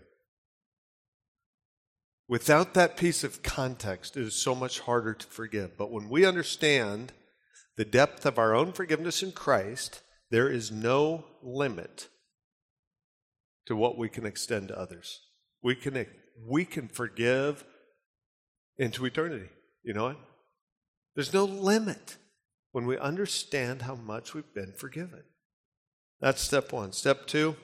Without 2.28 2.74
that 2.76 2.98
piece 2.98 3.24
of 3.24 3.44
context, 3.44 4.16
it 4.16 4.24
is 4.24 4.36
so 4.36 4.54
much 4.54 4.80
harder 4.82 5.14
to 5.14 5.28
forgive. 5.28 5.78
But 5.78 5.92
when 5.92 6.08
we 6.08 6.26
understand 6.26 7.12
the 7.78 7.86
depth 7.86 8.26
of 8.26 8.38
our 8.38 8.56
own 8.56 8.74
forgiveness 8.74 9.24
in 9.24 9.32
Christ, 9.32 10.02
there 10.30 10.50
is 10.50 10.72
no 10.72 11.26
limit 11.44 12.08
to 13.66 13.76
what 13.76 13.98
we 13.98 14.08
can 14.08 14.26
extend 14.26 14.70
to 14.70 14.80
others. 14.80 15.20
We 15.64 15.76
can, 15.76 16.06
we 16.48 16.64
can 16.64 16.88
forgive 16.88 17.66
into 18.78 19.06
eternity. 19.06 19.50
You 19.84 19.94
know 19.94 20.06
what? 20.06 20.18
There's 21.16 21.34
no 21.34 21.44
limit 21.44 22.18
when 22.72 22.86
we 22.86 22.98
understand 22.98 23.84
how 23.84 23.96
much 23.96 24.34
we've 24.34 24.54
been 24.54 24.74
forgiven. 24.74 25.24
That's 26.20 26.42
step 26.42 26.72
one. 26.72 26.92
Step 26.94 27.28
two, 27.28 27.56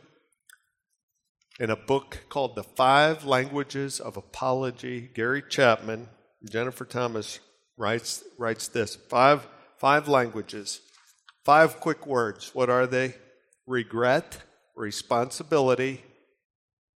in 1.59 1.69
a 1.69 1.75
book 1.75 2.25
called 2.29 2.55
The 2.55 2.63
Five 2.63 3.25
Languages 3.25 3.99
of 3.99 4.17
Apology, 4.17 5.09
Gary 5.13 5.43
Chapman, 5.47 6.07
Jennifer 6.49 6.85
Thomas 6.85 7.39
writes, 7.77 8.23
writes 8.37 8.67
this 8.67 8.95
five, 8.95 9.47
five 9.79 10.07
languages, 10.07 10.81
five 11.45 11.79
quick 11.79 12.05
words. 12.05 12.53
What 12.53 12.69
are 12.69 12.85
they? 12.85 13.15
Regret, 13.65 14.37
responsibility, 14.75 16.03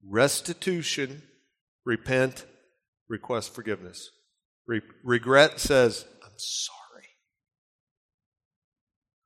restitution, 0.07 1.23
repent, 1.85 2.45
request 3.07 3.53
forgiveness. 3.53 4.11
Re- 4.67 4.81
regret 5.03 5.59
says, 5.59 6.05
I'm 6.23 6.31
sorry. 6.37 6.80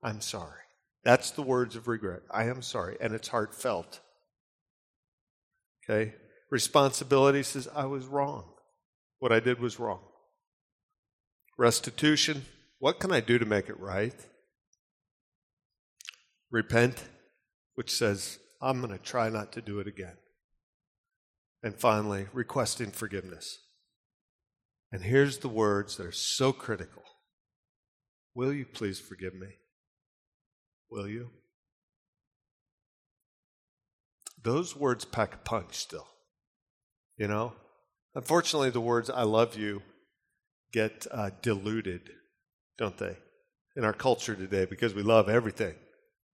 I'm 0.06 0.22
sorry. 0.22 0.62
That's 1.04 1.32
the 1.32 1.41
words 1.41 1.76
of 1.76 1.88
regret. 1.88 2.22
I 2.30 2.44
am 2.44 2.62
sorry. 2.62 2.96
And 3.02 3.15
it's 3.15 3.30
heartfelt. 3.30 4.02
Okay? 5.84 6.13
Responsibility 6.52 7.41
says, 7.41 7.68
I 7.76 7.86
was 7.86 8.06
wrong. 8.06 8.46
What 9.18 9.32
I 9.32 9.39
did 9.39 9.60
was 9.60 9.80
wrong. 9.80 10.02
Restitution, 11.58 12.46
what 12.78 13.00
can 13.00 13.12
I 13.12 13.20
do 13.20 13.39
to 13.39 13.48
make 13.48 13.68
it 13.68 13.80
right? 13.80 14.13
Repent, 16.52 17.04
which 17.74 17.89
says, 17.89 18.38
I'm 18.62 18.80
going 18.80 18.96
to 18.96 19.04
try 19.04 19.30
not 19.30 19.52
to 19.54 19.62
do 19.62 19.80
it 19.80 19.88
again. 19.88 20.18
And 21.63 21.76
finally, 21.76 22.28
requesting 22.32 22.91
forgiveness. 22.91 23.58
And 24.91 25.02
here's 25.02 25.39
the 25.39 25.50
words 25.50 25.98
that 25.98 26.06
are 26.06 26.12
so 26.12 26.54
critical 26.54 27.02
Will 28.36 28.54
you 28.54 28.65
please 28.65 29.00
forgive 29.00 29.34
me? 29.34 29.48
Will 30.95 31.10
you? 31.10 31.29
Those 34.41 34.77
words 34.77 35.03
pack 35.03 35.34
a 35.34 35.38
punch 35.38 35.75
still. 35.75 36.08
You 37.17 37.27
know? 37.27 37.51
Unfortunately, 38.15 38.69
the 38.69 38.79
words 38.79 39.10
I 39.10 39.23
love 39.23 39.58
you 39.58 39.81
get 40.71 41.05
uh, 41.12 41.31
diluted, 41.41 42.12
don't 42.77 42.97
they? 42.97 43.17
In 43.75 43.84
our 43.84 43.91
culture 43.91 44.36
today 44.36 44.63
because 44.63 44.93
we 44.93 45.03
love 45.03 45.27
everything. 45.27 45.75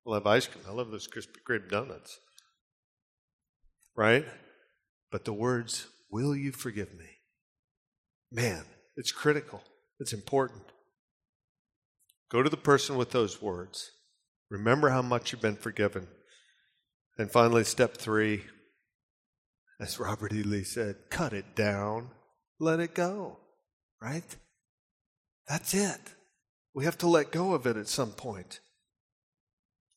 I 0.05 0.11
love 0.11 0.27
ice 0.27 0.45
cream. 0.45 0.63
I 0.69 0.73
love 0.73 0.91
those 0.91 1.07
Krispy 1.07 1.41
Kreme 1.49 1.67
donuts. 1.67 2.19
Right? 3.95 4.25
But 5.11 5.25
the 5.25 5.33
words, 5.33 5.87
will 6.11 6.35
you 6.35 6.51
forgive 6.51 6.93
me? 6.93 7.09
Man, 8.31 8.63
it's 8.95 9.11
critical. 9.11 9.63
It's 9.99 10.13
important. 10.13 10.61
Go 12.29 12.43
to 12.43 12.49
the 12.49 12.57
person 12.57 12.95
with 12.95 13.09
those 13.09 13.41
words. 13.41 13.89
Remember 14.51 14.89
how 14.89 15.01
much 15.01 15.31
you've 15.31 15.41
been 15.41 15.55
forgiven. 15.55 16.07
And 17.17 17.31
finally, 17.31 17.63
step 17.63 17.95
three, 17.95 18.43
as 19.79 19.97
Robert 19.97 20.33
E. 20.33 20.43
Lee 20.43 20.65
said, 20.65 20.97
cut 21.09 21.31
it 21.31 21.55
down, 21.55 22.09
let 22.59 22.81
it 22.81 22.93
go, 22.93 23.37
right? 24.01 24.35
That's 25.47 25.73
it. 25.73 26.01
We 26.73 26.83
have 26.83 26.97
to 26.97 27.07
let 27.07 27.31
go 27.31 27.53
of 27.53 27.65
it 27.65 27.77
at 27.77 27.87
some 27.87 28.11
point. 28.11 28.59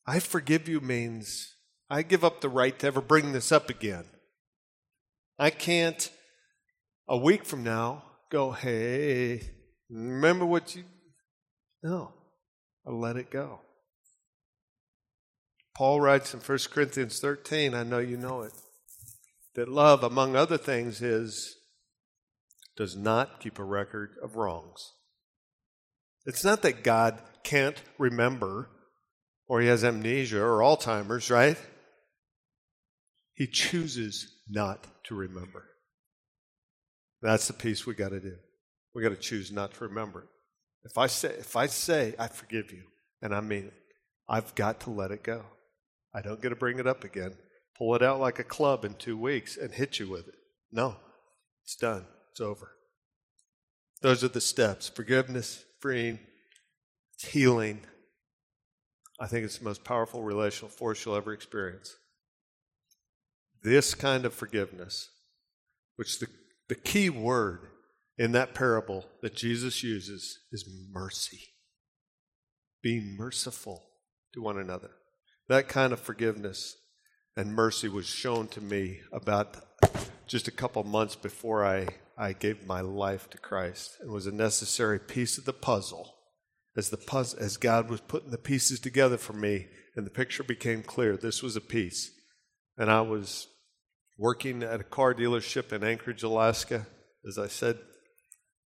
I 0.07 0.19
forgive 0.19 0.69
you 0.69 0.79
means 0.79 1.55
I 1.89 2.01
give 2.01 2.23
up 2.23 2.39
the 2.39 2.49
right 2.49 2.77
to 2.79 2.87
ever 2.87 3.01
bring 3.01 3.33
this 3.33 3.51
up 3.51 3.69
again. 3.69 4.05
I 5.37 5.49
can't, 5.49 6.09
a 7.09 7.17
week 7.17 7.43
from 7.43 7.63
now, 7.63 8.03
go, 8.31 8.51
hey, 8.51 9.41
remember 9.89 10.45
what 10.45 10.77
you. 10.77 10.85
No, 11.83 12.13
I 12.87 12.91
let 12.91 13.17
it 13.17 13.29
go. 13.29 13.59
Paul 15.75 15.99
writes 15.99 16.33
in 16.33 16.39
1 16.39 16.57
Corinthians 16.71 17.19
13, 17.19 17.73
I 17.73 17.83
know 17.83 17.99
you 17.99 18.17
know 18.17 18.43
it, 18.43 18.53
that 19.55 19.67
love, 19.67 20.03
among 20.03 20.35
other 20.35 20.57
things, 20.57 21.01
is 21.01 21.57
does 22.77 22.95
not 22.95 23.39
keep 23.39 23.59
a 23.59 23.63
record 23.63 24.11
of 24.21 24.35
wrongs. 24.35 24.93
It's 26.25 26.43
not 26.43 26.61
that 26.63 26.83
God 26.83 27.19
can't 27.43 27.81
remember 27.97 28.69
or 29.47 29.61
he 29.61 29.67
has 29.67 29.83
amnesia 29.83 30.41
or 30.41 30.59
Alzheimer's, 30.59 31.29
right? 31.29 31.57
He 33.33 33.47
chooses 33.47 34.41
not 34.49 34.87
to 35.05 35.15
remember. 35.15 35.65
That's 37.21 37.47
the 37.47 37.53
piece 37.53 37.85
we 37.85 37.95
got 37.95 38.09
to 38.09 38.19
do. 38.19 38.35
We 38.93 39.03
got 39.03 39.09
to 39.09 39.15
choose 39.15 39.51
not 39.51 39.73
to 39.75 39.83
remember. 39.85 40.27
If 40.83 40.97
I 40.97 41.07
say 41.07 41.29
if 41.29 41.55
I 41.55 41.67
say 41.67 42.15
I 42.17 42.27
forgive 42.27 42.71
you 42.71 42.83
and 43.21 43.33
I 43.33 43.41
mean 43.41 43.65
it, 43.65 43.73
I've 44.27 44.55
got 44.55 44.81
to 44.81 44.89
let 44.89 45.11
it 45.11 45.23
go. 45.23 45.43
I 46.15 46.21
don't 46.21 46.41
get 46.41 46.49
to 46.49 46.55
bring 46.55 46.79
it 46.79 46.87
up 46.87 47.03
again, 47.03 47.33
pull 47.77 47.93
it 47.93 48.01
out 48.01 48.21
like 48.21 48.39
a 48.39 48.43
club 48.43 48.85
in 48.85 48.93
two 48.93 49.17
weeks 49.17 49.57
and 49.57 49.73
hit 49.73 49.99
you 49.99 50.09
with 50.09 50.29
it. 50.29 50.35
No, 50.71 50.95
it's 51.61 51.75
done. 51.75 52.05
It's 52.31 52.39
over. 52.39 52.71
Those 54.01 54.23
are 54.23 54.29
the 54.29 54.39
steps 54.39 54.87
forgiveness, 54.87 55.65
freeing, 55.79 56.19
healing. 57.19 57.81
I 59.19 59.27
think 59.27 59.43
it's 59.43 59.57
the 59.57 59.65
most 59.65 59.83
powerful 59.83 60.23
relational 60.23 60.69
force 60.69 61.03
you'll 61.03 61.17
ever 61.17 61.33
experience. 61.33 61.95
This 63.61 63.93
kind 63.93 64.25
of 64.25 64.33
forgiveness, 64.33 65.09
which 65.97 66.19
the, 66.19 66.27
the 66.69 66.75
key 66.75 67.09
word 67.09 67.67
in 68.17 68.31
that 68.33 68.53
parable 68.53 69.05
that 69.21 69.35
Jesus 69.35 69.83
uses 69.83 70.39
is 70.51 70.69
mercy. 70.91 71.39
Be 72.81 73.01
merciful 73.17 73.83
to 74.33 74.41
one 74.41 74.57
another. 74.57 74.91
That 75.47 75.67
kind 75.67 75.93
of 75.93 75.99
forgiveness 75.99 76.75
and 77.37 77.53
mercy 77.53 77.87
was 77.87 78.05
shown 78.05 78.47
to 78.49 78.61
me 78.61 79.01
about 79.11 79.57
just 80.27 80.47
a 80.47 80.51
couple 80.51 80.83
months 80.83 81.15
before 81.15 81.65
I, 81.65 81.87
I 82.17 82.33
gave 82.33 82.65
my 82.65 82.81
life 82.81 83.29
to 83.29 83.37
Christ. 83.37 83.97
And 84.01 84.11
was 84.11 84.25
a 84.25 84.31
necessary 84.31 84.99
piece 84.99 85.37
of 85.37 85.45
the 85.45 85.53
puzzle. 85.53 86.15
As 86.75 86.89
the 86.89 86.97
puzzle, 86.97 87.39
as 87.39 87.57
God 87.57 87.89
was 87.89 88.01
putting 88.01 88.31
the 88.31 88.37
pieces 88.37 88.79
together 88.79 89.17
for 89.17 89.33
me 89.33 89.67
and 89.95 90.05
the 90.05 90.11
picture 90.11 90.43
became 90.43 90.81
clear 90.81 91.15
this 91.15 91.43
was 91.43 91.55
a 91.55 91.61
piece. 91.61 92.11
And 92.77 92.91
I 92.91 93.01
was 93.01 93.47
working 94.17 94.63
at 94.63 94.81
a 94.81 94.85
car 94.85 95.13
dealership 95.13 95.71
in 95.71 95.83
Anchorage 95.83 96.23
Alaska. 96.23 96.87
As 97.27 97.37
I 97.37 97.47
said 97.47 97.77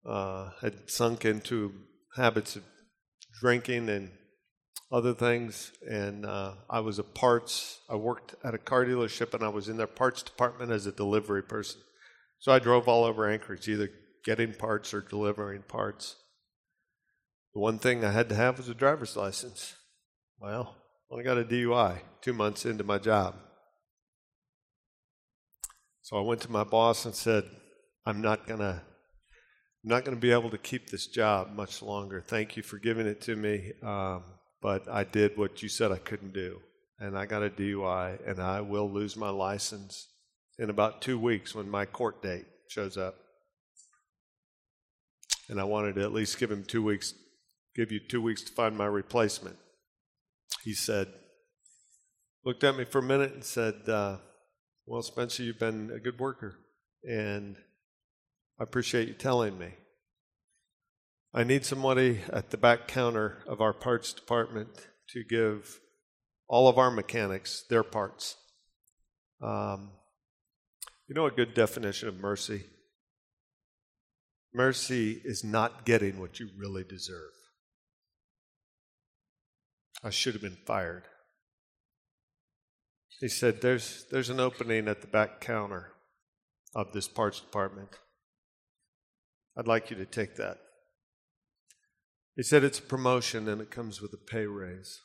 uh, 0.06 0.50
had 0.60 0.88
sunk 0.88 1.24
into 1.24 1.72
habits 2.16 2.56
of 2.56 2.62
drinking 3.40 3.88
and 3.88 4.10
other 4.90 5.14
things. 5.14 5.72
And 5.88 6.24
uh, 6.24 6.54
I 6.68 6.80
was 6.80 6.98
a 6.98 7.04
parts, 7.04 7.80
I 7.88 7.96
worked 7.96 8.34
at 8.44 8.54
a 8.54 8.58
car 8.58 8.84
dealership 8.84 9.34
and 9.34 9.42
I 9.42 9.48
was 9.48 9.68
in 9.68 9.76
their 9.76 9.86
parts 9.86 10.22
department 10.22 10.70
as 10.70 10.86
a 10.86 10.92
delivery 10.92 11.42
person. 11.42 11.80
So 12.38 12.52
I 12.52 12.58
drove 12.58 12.88
all 12.88 13.04
over 13.04 13.28
Anchorage, 13.28 13.68
either 13.68 13.90
getting 14.24 14.52
parts 14.52 14.92
or 14.92 15.00
delivering 15.00 15.62
parts. 15.62 16.16
The 17.54 17.60
one 17.60 17.78
thing 17.78 18.04
I 18.04 18.12
had 18.12 18.28
to 18.28 18.34
have 18.34 18.58
was 18.58 18.68
a 18.68 18.74
driver's 18.74 19.16
license. 19.16 19.74
Well, 20.38 20.74
I 21.16 21.22
got 21.22 21.38
a 21.38 21.44
DUI 21.44 22.00
two 22.20 22.34
months 22.34 22.66
into 22.66 22.84
my 22.84 22.98
job. 22.98 23.36
So 26.02 26.16
I 26.16 26.20
went 26.20 26.42
to 26.42 26.52
my 26.52 26.64
boss 26.64 27.04
and 27.04 27.14
said, 27.14 27.44
I'm 28.04 28.20
not 28.20 28.46
going 28.46 28.60
to 28.60 28.82
I'm 29.84 29.90
not 29.90 30.04
going 30.04 30.16
to 30.16 30.20
be 30.20 30.32
able 30.32 30.50
to 30.50 30.58
keep 30.58 30.90
this 30.90 31.06
job 31.06 31.54
much 31.54 31.80
longer. 31.80 32.20
Thank 32.20 32.56
you 32.56 32.62
for 32.64 32.76
giving 32.76 33.06
it 33.06 33.20
to 33.22 33.36
me. 33.36 33.72
Um, 33.84 34.24
but 34.60 34.88
I 34.88 35.04
did 35.04 35.36
what 35.36 35.62
you 35.62 35.68
said 35.68 35.92
I 35.92 35.98
couldn't 35.98 36.32
do. 36.32 36.60
And 36.98 37.16
I 37.16 37.26
got 37.26 37.42
a 37.42 37.50
DUI, 37.50 38.26
and 38.26 38.40
I 38.40 38.62
will 38.62 38.90
lose 38.90 39.16
my 39.16 39.28
license 39.28 40.08
in 40.58 40.70
about 40.70 41.02
two 41.02 41.18
weeks 41.18 41.54
when 41.54 41.68
my 41.68 41.84
court 41.84 42.22
date 42.22 42.46
shows 42.68 42.96
up. 42.96 43.16
And 45.48 45.60
I 45.60 45.64
wanted 45.64 45.96
to 45.96 46.02
at 46.02 46.12
least 46.12 46.38
give 46.38 46.50
him 46.50 46.64
two 46.64 46.82
weeks, 46.82 47.14
give 47.74 47.92
you 47.92 48.00
two 48.00 48.22
weeks 48.22 48.42
to 48.44 48.52
find 48.52 48.76
my 48.76 48.86
replacement. 48.86 49.56
He 50.64 50.72
said, 50.72 51.08
looked 52.44 52.64
at 52.64 52.76
me 52.76 52.84
for 52.84 52.98
a 52.98 53.02
minute 53.02 53.34
and 53.34 53.44
said, 53.44 53.74
uh, 53.88 54.16
Well, 54.86 55.02
Spencer, 55.02 55.42
you've 55.42 55.58
been 55.58 55.90
a 55.94 56.00
good 56.00 56.18
worker. 56.18 56.56
And 57.08 57.56
I 58.58 58.64
appreciate 58.64 59.08
you 59.08 59.14
telling 59.14 59.58
me. 59.58 59.68
I 61.36 61.44
need 61.44 61.66
somebody 61.66 62.22
at 62.32 62.48
the 62.48 62.56
back 62.56 62.88
counter 62.88 63.42
of 63.46 63.60
our 63.60 63.74
parts 63.74 64.14
department 64.14 64.70
to 65.10 65.22
give 65.22 65.80
all 66.48 66.66
of 66.66 66.78
our 66.78 66.90
mechanics 66.90 67.62
their 67.68 67.82
parts. 67.82 68.36
Um, 69.42 69.90
you 71.06 71.14
know 71.14 71.26
a 71.26 71.30
good 71.30 71.52
definition 71.52 72.08
of 72.08 72.16
mercy? 72.16 72.64
Mercy 74.54 75.20
is 75.26 75.44
not 75.44 75.84
getting 75.84 76.18
what 76.18 76.40
you 76.40 76.48
really 76.56 76.84
deserve. 76.84 77.32
I 80.02 80.08
should 80.08 80.32
have 80.32 80.42
been 80.42 80.56
fired. 80.64 81.02
He 83.20 83.28
said, 83.28 83.60
There's, 83.60 84.06
there's 84.10 84.30
an 84.30 84.40
opening 84.40 84.88
at 84.88 85.02
the 85.02 85.06
back 85.06 85.42
counter 85.42 85.92
of 86.74 86.94
this 86.94 87.08
parts 87.08 87.40
department. 87.40 87.90
I'd 89.54 89.68
like 89.68 89.90
you 89.90 89.96
to 89.96 90.06
take 90.06 90.36
that. 90.36 90.56
He 92.36 92.42
said 92.42 92.62
it's 92.62 92.78
a 92.78 92.82
promotion 92.82 93.48
and 93.48 93.62
it 93.62 93.70
comes 93.70 94.02
with 94.02 94.12
a 94.12 94.18
pay 94.18 94.46
raise. 94.46 95.00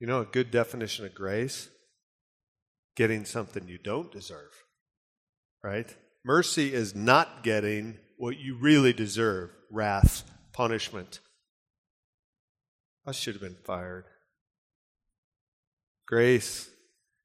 You 0.00 0.08
know 0.08 0.20
a 0.20 0.26
good 0.26 0.50
definition 0.50 1.06
of 1.06 1.14
grace? 1.14 1.68
Getting 2.96 3.24
something 3.24 3.68
you 3.68 3.78
don't 3.78 4.10
deserve, 4.10 4.64
right? 5.62 5.94
Mercy 6.24 6.74
is 6.74 6.94
not 6.94 7.44
getting 7.44 7.98
what 8.18 8.38
you 8.38 8.56
really 8.56 8.92
deserve 8.92 9.50
wrath, 9.70 10.24
punishment. 10.52 11.20
I 13.06 13.12
should 13.12 13.34
have 13.34 13.42
been 13.42 13.56
fired. 13.64 14.04
Grace 16.06 16.68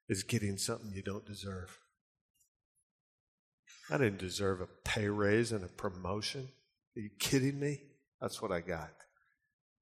is 0.07 0.23
getting 0.23 0.57
something 0.57 0.91
you 0.93 1.03
don't 1.03 1.25
deserve. 1.25 1.79
I 3.89 3.97
didn't 3.97 4.19
deserve 4.19 4.61
a 4.61 4.67
pay 4.85 5.07
raise 5.07 5.51
and 5.51 5.63
a 5.63 5.67
promotion. 5.67 6.49
Are 6.95 7.01
you 7.01 7.09
kidding 7.19 7.59
me? 7.59 7.81
That's 8.21 8.41
what 8.41 8.51
I 8.51 8.61
got. 8.61 8.91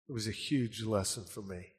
It 0.09 0.13
was 0.13 0.27
a 0.27 0.31
huge 0.31 0.83
lesson 0.83 1.25
for 1.25 1.41
me. 1.41 1.73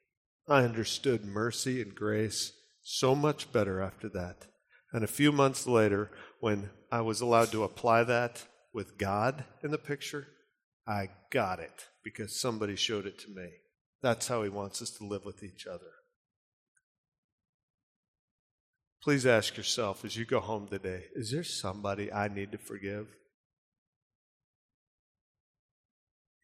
I 0.47 0.63
understood 0.63 1.25
mercy 1.25 1.81
and 1.81 1.93
grace 1.93 2.53
so 2.81 3.15
much 3.15 3.51
better 3.51 3.81
after 3.81 4.09
that. 4.09 4.47
And 4.91 5.03
a 5.03 5.07
few 5.07 5.31
months 5.31 5.67
later, 5.67 6.11
when 6.39 6.71
I 6.91 7.01
was 7.01 7.21
allowed 7.21 7.51
to 7.51 7.63
apply 7.63 8.03
that 8.05 8.43
with 8.73 8.97
God 8.97 9.45
in 9.63 9.71
the 9.71 9.77
picture, 9.77 10.27
I 10.87 11.09
got 11.31 11.59
it 11.59 11.87
because 12.03 12.39
somebody 12.39 12.75
showed 12.75 13.05
it 13.05 13.19
to 13.19 13.29
me. 13.29 13.49
That's 14.01 14.27
how 14.27 14.41
He 14.41 14.49
wants 14.49 14.81
us 14.81 14.89
to 14.91 15.05
live 15.05 15.25
with 15.25 15.43
each 15.43 15.67
other. 15.67 15.91
Please 19.03 19.25
ask 19.25 19.55
yourself 19.55 20.03
as 20.03 20.17
you 20.17 20.25
go 20.25 20.39
home 20.39 20.67
today 20.67 21.05
is 21.15 21.31
there 21.31 21.43
somebody 21.43 22.11
I 22.11 22.27
need 22.27 22.51
to 22.51 22.57
forgive? 22.57 23.07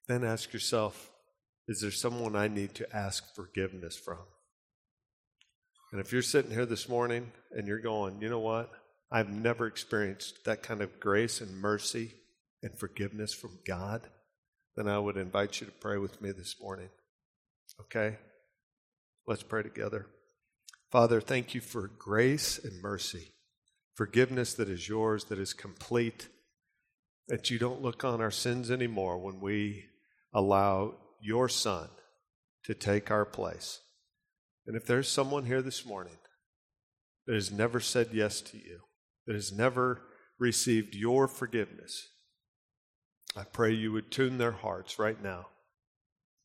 Then 0.08 0.24
ask 0.24 0.54
yourself 0.54 1.12
is 1.68 1.82
there 1.82 1.92
someone 1.92 2.36
I 2.36 2.48
need 2.48 2.76
to 2.76 2.96
ask 2.96 3.34
forgiveness 3.34 3.98
from? 3.98 4.20
And 5.92 6.00
if 6.00 6.12
you're 6.12 6.22
sitting 6.22 6.52
here 6.52 6.66
this 6.66 6.88
morning 6.88 7.32
and 7.52 7.68
you're 7.68 7.80
going, 7.80 8.22
you 8.22 8.30
know 8.30 8.40
what? 8.40 8.70
I've 9.12 9.30
never 9.30 9.66
experienced 9.66 10.46
that 10.46 10.62
kind 10.62 10.82
of 10.82 11.00
grace 11.00 11.42
and 11.42 11.58
mercy 11.58 12.12
and 12.62 12.78
forgiveness 12.78 13.34
from 13.34 13.60
God, 13.66 14.02
then 14.76 14.88
I 14.88 15.00
would 15.00 15.18
invite 15.18 15.60
you 15.60 15.68
to 15.68 15.74
pray 15.74 15.98
with 15.98 16.22
me 16.22 16.32
this 16.32 16.56
morning. 16.62 16.90
Okay? 17.82 18.18
Let's 19.26 19.44
pray 19.44 19.64
together. 19.64 20.08
Father, 20.92 21.20
thank 21.20 21.56
you 21.56 21.62
for 21.62 21.88
grace 21.98 22.60
and 22.64 22.82
mercy, 22.82 23.32
forgiveness 23.96 24.54
that 24.54 24.70
is 24.70 24.88
yours, 24.88 25.26
that 25.26 25.40
is 25.40 25.54
complete, 25.54 26.28
that 27.28 27.50
you 27.50 27.58
don't 27.58 27.82
look 27.82 28.04
on 28.04 28.22
our 28.22 28.32
sins 28.32 28.70
anymore 28.70 29.18
when 29.18 29.42
we 29.42 29.86
allow 30.36 30.94
your 31.22 31.50
Son 31.50 31.88
to 32.66 32.76
take 32.76 33.10
our 33.10 33.26
place. 33.26 33.80
And 34.68 34.76
if 34.76 34.86
there's 34.86 35.10
someone 35.10 35.46
here 35.46 35.62
this 35.62 35.86
morning 35.86 36.18
that 37.26 37.34
has 37.34 37.52
never 37.52 37.80
said 37.80 38.10
yes 38.12 38.42
to 38.42 38.58
you, 38.58 38.82
that 39.26 39.34
has 39.34 39.52
never 39.52 40.02
received 40.38 40.94
your 40.94 41.28
forgiveness, 41.28 42.10
I 43.36 43.44
pray 43.44 43.72
you 43.72 43.92
would 43.94 44.12
tune 44.12 44.38
their 44.38 44.52
hearts 44.52 45.00
right 45.00 45.22
now 45.22 45.48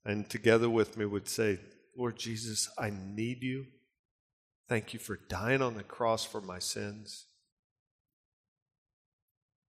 and 0.05 0.29
together 0.29 0.71
with 0.71 0.97
me 0.97 1.05
would 1.05 1.29
say, 1.29 1.59
Lord 1.97 2.17
Jesus, 2.17 2.71
I 2.79 2.91
need 2.91 3.43
you. 3.43 3.67
Thank 4.69 4.95
you 4.95 5.01
for 5.01 5.19
dying 5.29 5.63
on 5.63 5.75
the 5.75 5.83
cross 5.83 6.25
for 6.25 6.41
my 6.41 6.59
sins. 6.59 7.27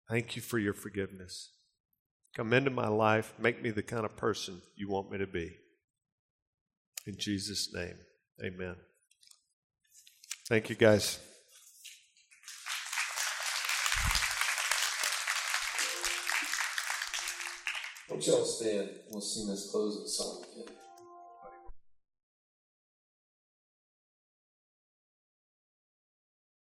Thank 0.10 0.36
you 0.36 0.42
for 0.42 0.60
your 0.60 0.74
forgiveness. 0.74 1.52
Come 2.36 2.54
into 2.54 2.70
my 2.70 2.88
life. 2.88 3.34
Make 3.40 3.62
me 3.62 3.72
the 3.72 3.84
kind 3.84 4.06
of 4.06 4.16
person 4.16 4.62
you 4.76 4.88
want 4.88 5.12
me 5.12 5.18
to 5.18 5.28
be. 5.28 5.52
In 7.06 7.16
Jesus' 7.18 7.74
name, 7.74 7.96
amen. 8.44 8.76
Thank 10.48 10.70
you, 10.70 10.76
guys. 10.76 11.20
Why 18.08 18.18
don't 18.18 18.28
y'all 18.28 18.46
stand? 18.46 18.90
We'll 19.10 19.22
sing 19.22 19.48
this 19.48 19.72
closing 19.72 20.08
song 20.08 20.44
again. 20.54 20.76